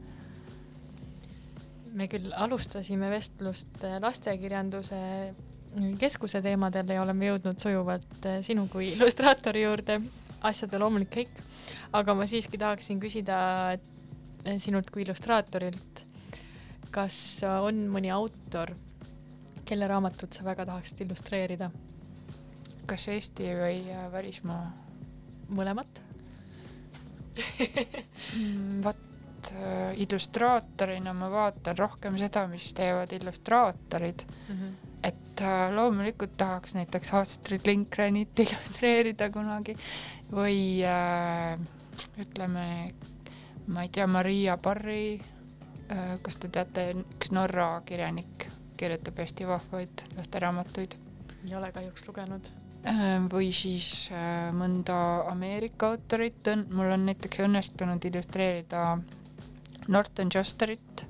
me 1.95 2.07
küll 2.11 2.31
alustasime 2.37 3.11
vestlust 3.11 3.83
äh, 3.85 3.99
lastekirjanduse 4.03 5.01
keskuse 5.99 6.43
teemadel 6.43 6.95
ja 6.95 7.03
oleme 7.03 7.27
jõudnud 7.27 7.59
sujuvalt 7.59 8.27
äh, 8.27 8.39
sinu 8.43 8.69
kui 8.71 8.93
illustraatori 8.93 9.67
juurde, 9.67 9.99
asjade 10.43 10.79
loomulik 10.79 11.11
käik 11.11 11.43
aga 11.95 12.15
ma 12.19 12.27
siiski 12.27 12.59
tahaksin 12.61 13.01
küsida 13.03 13.39
sinult 14.61 14.91
kui 14.93 15.05
illustraatorilt, 15.05 16.03
kas 16.95 17.17
on 17.47 17.87
mõni 17.93 18.11
autor, 18.13 18.75
kelle 19.65 19.89
raamatut 19.89 20.35
sa 20.35 20.45
väga 20.47 20.67
tahaksid 20.69 21.07
illustreerida? 21.07 21.71
kas 22.85 23.07
Eesti 23.09 23.47
või 23.57 23.79
äh, 23.89 24.09
välismaa? 24.13 24.65
mõlemat 25.55 26.01
mm, 28.37 28.81
vot 28.85 29.51
äh, 29.53 29.93
illustraatorina 30.05 31.13
ma 31.17 31.31
vaatan 31.33 31.79
rohkem 31.79 32.19
seda, 32.21 32.47
mis 32.51 32.73
teevad 32.77 33.13
illustraatorid 33.13 34.25
mm. 34.27 34.57
-hmm. 34.57 34.75
et 35.03 35.43
äh, 35.43 35.71
loomulikult 35.75 36.37
tahaks 36.37 36.75
näiteks 36.75 37.15
Astrid 37.21 37.67
Lindgrenit 37.67 38.39
illustreerida 38.47 39.31
kunagi 39.31 39.77
või 40.33 40.85
äh, 40.85 41.59
ütleme, 42.21 42.95
ma 43.67 43.85
ei 43.85 43.91
tea, 43.93 44.07
Maria 44.07 44.57
Barri, 44.57 45.21
äh, 45.91 46.17
kas 46.23 46.37
te 46.41 46.51
teate, 46.53 46.91
üks 47.17 47.33
Norra 47.35 47.81
kirjanik, 47.87 48.49
kirjutab 48.79 49.19
hästi 49.23 49.49
vahvaid 49.49 50.05
lasteraamatuid. 50.17 50.99
ei 51.49 51.55
ole 51.57 51.73
kahjuks 51.73 52.07
lugenud. 52.09 52.49
Äh, 52.85 53.19
või 53.33 53.51
siis 53.53 54.11
äh, 54.13 54.53
mõnda 54.53 54.97
Ameerika 55.31 55.95
autorit 55.95 56.47
on, 56.53 56.67
mul 56.71 56.93
on 56.97 57.07
näiteks 57.09 57.45
õnnestunud 57.47 58.05
illustreerida 58.05 58.99
Norton 59.89 60.31
Justerit, 60.35 61.07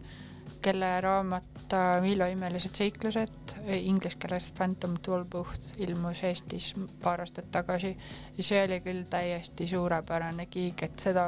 kelle 0.62 1.00
raamat 1.00 1.74
Milo 2.02 2.26
imelised 2.30 2.74
seiklused 2.76 3.43
inglise 3.64 4.18
keeles 4.20 4.50
Phantom 4.52 4.96
Toolbooth 5.02 5.78
ilmus 5.80 6.22
Eestis 6.24 6.72
paar 7.02 7.22
aastat 7.24 7.50
tagasi 7.54 7.94
see 8.42 8.62
oli 8.64 8.80
küll 8.82 9.04
täiesti 9.10 9.66
suurepärane 9.70 10.46
kiig, 10.50 10.80
et 10.82 10.98
seda, 11.00 11.26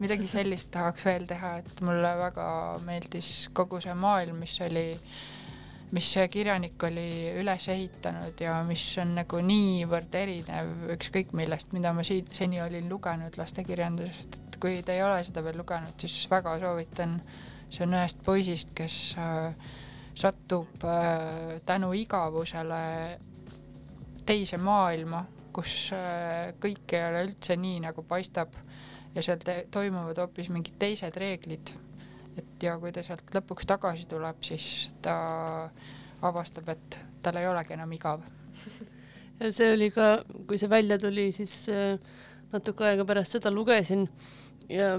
midagi 0.00 0.28
sellist 0.28 0.70
tahaks 0.74 1.06
veel 1.08 1.24
teha, 1.28 1.56
et 1.62 1.80
mulle 1.84 2.10
väga 2.20 2.48
meeldis 2.84 3.30
kogu 3.56 3.80
see 3.80 3.94
maailm, 3.96 4.42
mis 4.44 4.56
oli, 4.66 4.84
mis 5.96 6.10
see 6.16 6.26
kirjanik 6.28 6.82
oli 6.84 7.06
üles 7.40 7.68
ehitanud 7.72 8.40
ja 8.44 8.58
mis 8.68 8.84
on 9.00 9.14
nagu 9.20 9.40
niivõrd 9.40 10.18
erinev 10.20 10.90
ükskõik 10.96 11.32
millest, 11.38 11.72
mida 11.76 11.94
ma 11.96 12.04
siit 12.04 12.32
seni 12.36 12.60
olin 12.62 12.90
lugenud 12.92 13.38
lastekirjandusest, 13.40 14.40
et 14.42 14.60
kui 14.60 14.82
te 14.84 14.98
ei 14.98 15.06
ole 15.06 15.22
seda 15.24 15.44
veel 15.46 15.58
lugenud, 15.62 15.96
siis 16.00 16.28
väga 16.30 16.58
soovitan. 16.60 17.20
see 17.74 17.82
on 17.82 17.94
ühest 17.96 18.20
poisist, 18.22 18.68
kes 18.76 19.16
äh, 19.18 19.54
satub 20.14 20.84
äh, 20.84 21.60
tänu 21.66 21.92
igavusele 21.96 22.82
teise 24.26 24.58
maailma, 24.62 25.24
kus 25.54 25.90
äh, 25.94 26.54
kõik 26.62 26.94
ei 26.96 27.06
ole 27.08 27.24
üldse 27.28 27.56
nii, 27.60 27.80
nagu 27.84 28.04
paistab 28.08 28.54
ja 29.14 29.22
seal 29.22 29.42
toimuvad 29.70 30.18
hoopis 30.22 30.50
mingid 30.50 30.78
teised 30.78 31.16
reeglid. 31.20 31.74
et 32.34 32.62
ja 32.66 32.74
kui 32.82 32.90
ta 32.92 33.02
sealt 33.06 33.28
lõpuks 33.34 33.66
tagasi 33.66 34.08
tuleb, 34.10 34.40
siis 34.42 34.90
ta 35.02 35.14
avastab, 36.22 36.68
et 36.72 36.98
tal 37.22 37.36
ei 37.38 37.46
olegi 37.46 37.76
enam 37.76 37.92
igav. 37.94 38.24
ja 39.40 39.50
see 39.54 39.70
oli 39.74 39.90
ka, 39.94 40.24
kui 40.48 40.58
see 40.58 40.70
välja 40.70 40.98
tuli, 40.98 41.28
siis 41.32 41.68
äh, 41.70 41.98
natuke 42.52 42.88
aega 42.88 43.06
pärast 43.06 43.36
seda 43.36 43.52
lugesin 43.54 44.08
ja 44.70 44.96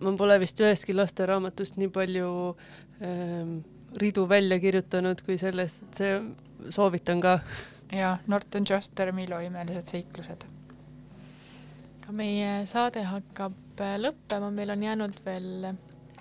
ma 0.00 0.12
pole 0.18 0.36
vist 0.42 0.60
ühestki 0.60 0.96
lasteraamatust 0.96 1.78
nii 1.80 1.90
palju 1.94 2.28
ähm, 3.00 3.60
ridu 3.96 4.28
välja 4.28 4.58
kirjutanud 4.60 5.20
kui 5.26 5.38
sellest, 5.38 5.82
et 5.82 6.00
see 6.00 6.72
soovitan 6.74 7.20
ka. 7.20 7.38
ja 7.92 8.18
Norton 8.26 8.66
Juster, 8.70 9.12
Milo 9.12 9.38
imelised 9.38 9.88
seiklused. 9.88 10.44
ka 12.06 12.12
meie 12.12 12.66
saade 12.66 13.04
hakkab 13.08 13.80
äh, 13.80 13.96
lõppema, 14.00 14.50
meil 14.50 14.70
on 14.70 14.82
jäänud 14.82 15.18
veel 15.24 15.74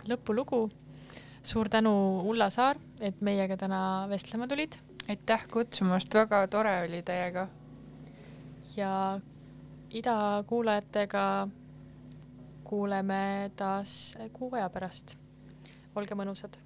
lõpulugu. 0.07 0.69
suur 1.43 1.69
tänu, 1.69 2.21
Ulla 2.29 2.49
Saar, 2.49 2.77
et 3.01 3.21
meiega 3.21 3.57
täna 3.57 4.07
vestlema 4.09 4.47
tulid. 4.47 4.77
aitäh 5.09 5.47
kutsumast, 5.51 6.13
väga 6.13 6.47
tore 6.47 6.81
oli 6.87 7.01
teiega. 7.01 7.47
ja 8.75 9.19
Ida 9.93 10.43
kuulajatega 10.47 11.47
kuuleme 12.63 13.51
taas 13.55 14.17
kuu 14.33 14.53
aja 14.55 14.69
pärast. 14.69 15.17
olge 15.95 16.15
mõnusad 16.15 16.62